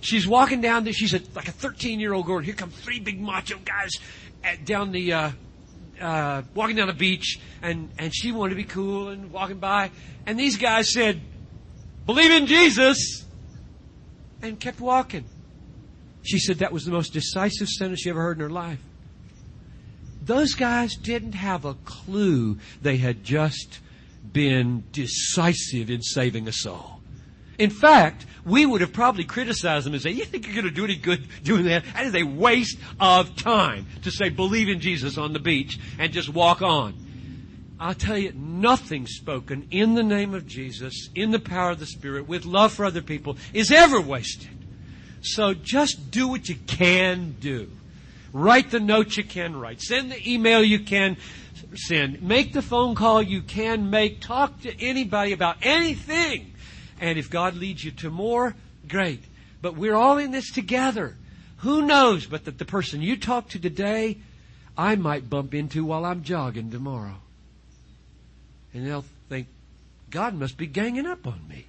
she's 0.00 0.26
walking 0.26 0.60
down 0.60 0.84
there, 0.84 0.92
she's 0.92 1.12
a, 1.12 1.20
like 1.34 1.48
a 1.48 1.52
13 1.52 2.00
year 2.00 2.14
old 2.14 2.26
girl, 2.26 2.38
here 2.38 2.54
come 2.54 2.70
three 2.70 3.00
big 3.00 3.20
macho 3.20 3.58
guys 3.64 3.90
at, 4.42 4.64
down 4.64 4.92
the, 4.92 5.12
uh, 5.12 5.30
uh, 6.00 6.42
walking 6.54 6.76
down 6.76 6.86
the 6.86 6.94
beach, 6.94 7.40
and, 7.60 7.90
and 7.98 8.14
she 8.14 8.32
wanted 8.32 8.50
to 8.50 8.56
be 8.56 8.64
cool 8.64 9.08
and 9.08 9.32
walking 9.32 9.58
by. 9.58 9.90
And 10.26 10.38
these 10.38 10.56
guys 10.56 10.92
said, 10.92 11.20
believe 12.06 12.30
in 12.30 12.46
Jesus, 12.46 13.24
and 14.42 14.58
kept 14.58 14.80
walking. 14.80 15.24
She 16.22 16.38
said 16.38 16.58
that 16.58 16.72
was 16.72 16.84
the 16.84 16.92
most 16.92 17.12
decisive 17.12 17.68
sentence 17.68 18.00
she 18.00 18.10
ever 18.10 18.20
heard 18.20 18.36
in 18.36 18.42
her 18.42 18.50
life. 18.50 18.80
Those 20.24 20.54
guys 20.54 20.94
didn't 20.94 21.32
have 21.32 21.64
a 21.64 21.74
clue 21.74 22.58
they 22.80 22.96
had 22.96 23.24
just 23.24 23.80
been 24.32 24.84
decisive 24.92 25.90
in 25.90 26.00
saving 26.02 26.46
a 26.46 26.52
soul. 26.52 27.00
In 27.58 27.70
fact, 27.70 28.26
we 28.44 28.64
would 28.64 28.80
have 28.80 28.92
probably 28.92 29.24
criticized 29.24 29.86
them 29.86 29.94
and 29.94 30.02
say, 30.02 30.10
you 30.10 30.24
think 30.24 30.46
you're 30.46 30.54
going 30.54 30.64
to 30.64 30.70
do 30.70 30.84
any 30.84 30.96
good 30.96 31.26
doing 31.42 31.64
that? 31.64 31.84
That 31.92 32.06
is 32.06 32.14
a 32.14 32.22
waste 32.22 32.78
of 32.98 33.36
time 33.36 33.86
to 34.02 34.10
say, 34.10 34.30
believe 34.30 34.68
in 34.68 34.80
Jesus 34.80 35.18
on 35.18 35.32
the 35.32 35.38
beach 35.38 35.78
and 35.98 36.12
just 36.12 36.28
walk 36.28 36.62
on. 36.62 36.94
I'll 37.78 37.94
tell 37.94 38.16
you, 38.16 38.32
nothing 38.32 39.06
spoken 39.08 39.66
in 39.72 39.94
the 39.94 40.04
name 40.04 40.34
of 40.34 40.46
Jesus, 40.46 41.08
in 41.16 41.32
the 41.32 41.40
power 41.40 41.70
of 41.70 41.80
the 41.80 41.86
Spirit, 41.86 42.28
with 42.28 42.44
love 42.44 42.72
for 42.72 42.84
other 42.84 43.02
people, 43.02 43.36
is 43.52 43.72
ever 43.72 44.00
wasted. 44.00 44.50
So 45.22 45.54
just 45.54 46.10
do 46.10 46.28
what 46.28 46.48
you 46.48 46.56
can 46.66 47.36
do. 47.40 47.70
Write 48.32 48.70
the 48.70 48.80
note 48.80 49.16
you 49.16 49.24
can 49.24 49.56
write. 49.56 49.80
Send 49.80 50.10
the 50.10 50.30
email 50.32 50.62
you 50.64 50.80
can 50.80 51.16
send. 51.74 52.22
Make 52.22 52.52
the 52.52 52.62
phone 52.62 52.94
call 52.94 53.22
you 53.22 53.42
can 53.42 53.90
make. 53.90 54.20
Talk 54.20 54.62
to 54.62 54.80
anybody 54.80 55.32
about 55.32 55.58
anything. 55.62 56.52
And 57.00 57.18
if 57.18 57.30
God 57.30 57.54
leads 57.54 57.84
you 57.84 57.90
to 57.92 58.10
more, 58.10 58.54
great. 58.88 59.22
But 59.60 59.76
we're 59.76 59.94
all 59.94 60.18
in 60.18 60.32
this 60.32 60.50
together. 60.50 61.16
Who 61.58 61.82
knows 61.82 62.26
but 62.26 62.44
that 62.46 62.58
the 62.58 62.64
person 62.64 63.02
you 63.02 63.16
talk 63.16 63.50
to 63.50 63.60
today, 63.60 64.18
I 64.76 64.96
might 64.96 65.30
bump 65.30 65.54
into 65.54 65.84
while 65.84 66.04
I'm 66.04 66.24
jogging 66.24 66.70
tomorrow. 66.70 67.16
And 68.74 68.86
they'll 68.86 69.04
think, 69.28 69.46
God 70.10 70.34
must 70.34 70.56
be 70.56 70.66
ganging 70.66 71.06
up 71.06 71.26
on 71.26 71.46
me. 71.48 71.66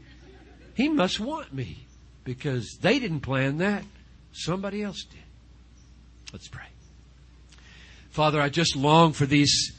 He 0.75 0.89
must 0.89 1.19
want 1.19 1.53
me 1.53 1.85
because 2.24 2.78
they 2.82 2.99
didn't 2.99 3.21
plan 3.21 3.57
that. 3.57 3.84
Somebody 4.32 4.82
else 4.82 5.03
did. 5.03 5.19
Let's 6.32 6.47
pray. 6.47 6.63
Father, 8.09 8.41
I 8.41 8.49
just 8.49 8.76
long 8.76 9.13
for 9.13 9.26
these 9.26 9.74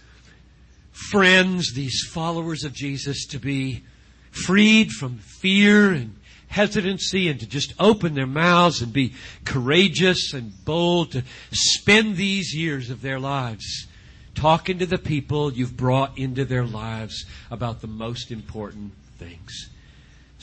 friends, 1.11 1.74
these 1.74 2.09
followers 2.11 2.64
of 2.64 2.72
Jesus 2.72 3.26
to 3.26 3.38
be 3.38 3.84
freed 4.30 4.90
from 4.90 5.18
fear 5.18 5.92
and 5.92 6.16
hesitancy 6.49 7.28
and 7.28 7.40
to 7.40 7.47
just 7.47 7.74
open 7.80 8.14
their 8.14 8.26
mouths 8.26 8.80
and 8.80 8.92
be 8.92 9.12
courageous 9.45 10.32
and 10.32 10.53
bold 10.64 11.12
to 11.12 11.24
spend 11.53 12.16
these 12.16 12.55
years 12.55 12.90
of 12.90 13.03
their 13.03 13.18
lives 13.18 13.86
talking 14.34 14.78
to 14.78 14.86
the 14.86 14.99
people 14.99 15.53
you've 15.53 15.76
brought 15.76 16.16
into 16.18 16.45
their 16.45 16.64
lives 16.64 17.24
about 17.51 17.80
the 17.80 17.86
most 17.86 18.30
important 18.30 18.92
things. 19.18 19.70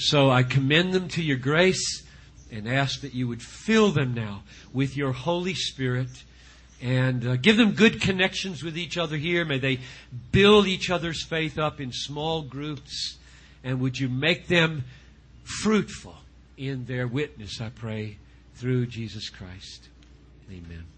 So 0.04 0.32
I 0.32 0.42
commend 0.42 0.94
them 0.94 1.08
to 1.10 1.22
your 1.22 1.38
grace 1.38 2.04
and 2.52 2.68
ask 2.68 3.02
that 3.02 3.14
you 3.14 3.28
would 3.28 3.42
fill 3.42 3.92
them 3.92 4.14
now 4.14 4.44
with 4.74 4.98
your 4.98 5.12
Holy 5.12 5.54
Spirit 5.54 6.10
and 6.82 7.26
uh, 7.26 7.36
give 7.36 7.56
them 7.56 7.74
good 7.74 8.02
connections 8.02 8.64
with 8.64 8.78
each 8.78 8.98
other 8.98 9.16
here. 9.16 9.46
May 9.46 9.60
they 9.60 9.80
build 10.32 10.66
each 10.66 10.90
other's 10.90 11.24
faith 11.24 11.60
up 11.60 11.80
in 11.80 11.92
small 11.92 12.42
groups. 12.42 13.18
And 13.64 13.80
would 13.80 14.00
you 14.00 14.10
make 14.10 14.48
them 14.48 14.86
fruitful 15.44 16.16
in 16.58 16.86
their 16.86 17.08
witness, 17.08 17.62
I 17.62 17.70
pray, 17.70 18.18
through 18.56 18.88
Jesus 18.88 19.30
Christ. 19.30 19.90
Amen. 20.50 20.91